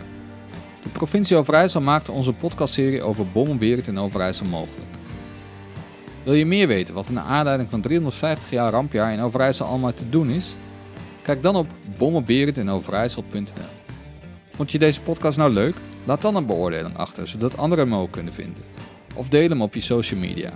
De 0.83 0.89
provincie 0.89 1.37
Overijssel 1.37 1.81
maakte 1.81 2.11
onze 2.11 2.33
podcastserie 2.33 3.03
over 3.03 3.27
Bommenberend 3.27 3.87
in 3.87 3.97
Overijssel 3.97 4.45
mogelijk. 4.45 4.87
Wil 6.23 6.33
je 6.33 6.45
meer 6.45 6.67
weten 6.67 6.93
wat 6.93 7.07
er 7.07 7.13
naar 7.13 7.23
aanleiding 7.23 7.69
van 7.69 7.81
350 7.81 8.49
jaar 8.49 8.71
rampjaar 8.71 9.13
in 9.13 9.19
Overijssel 9.19 9.65
allemaal 9.65 9.93
te 9.93 10.09
doen 10.09 10.29
is? 10.29 10.55
Kijk 11.21 11.43
dan 11.43 11.55
op 11.55 11.67
bommenberendinoverijssel.nl. 11.97 13.43
Vond 14.51 14.71
je 14.71 14.79
deze 14.79 15.01
podcast 15.01 15.37
nou 15.37 15.51
leuk? 15.51 15.75
Laat 16.03 16.21
dan 16.21 16.35
een 16.35 16.45
beoordeling 16.45 16.97
achter, 16.97 17.27
zodat 17.27 17.57
anderen 17.57 17.89
hem 17.89 17.99
ook 17.99 18.11
kunnen 18.11 18.33
vinden. 18.33 18.63
Of 19.15 19.29
deel 19.29 19.49
hem 19.49 19.61
op 19.61 19.73
je 19.73 19.81
social 19.81 20.19
media. 20.19 20.53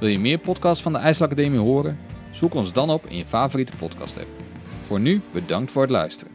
Wil 0.00 0.08
je 0.08 0.18
meer 0.18 0.38
podcasts 0.38 0.82
van 0.82 0.92
de 0.92 0.98
IJsselacademie 0.98 1.58
horen? 1.58 1.98
Zoek 2.34 2.54
ons 2.54 2.72
dan 2.72 2.90
op 2.90 3.06
in 3.06 3.16
je 3.16 3.26
favoriete 3.26 3.76
podcast 3.76 4.18
app. 4.18 4.28
Voor 4.86 5.00
nu 5.00 5.20
bedankt 5.32 5.72
voor 5.72 5.82
het 5.82 5.90
luisteren. 5.90 6.33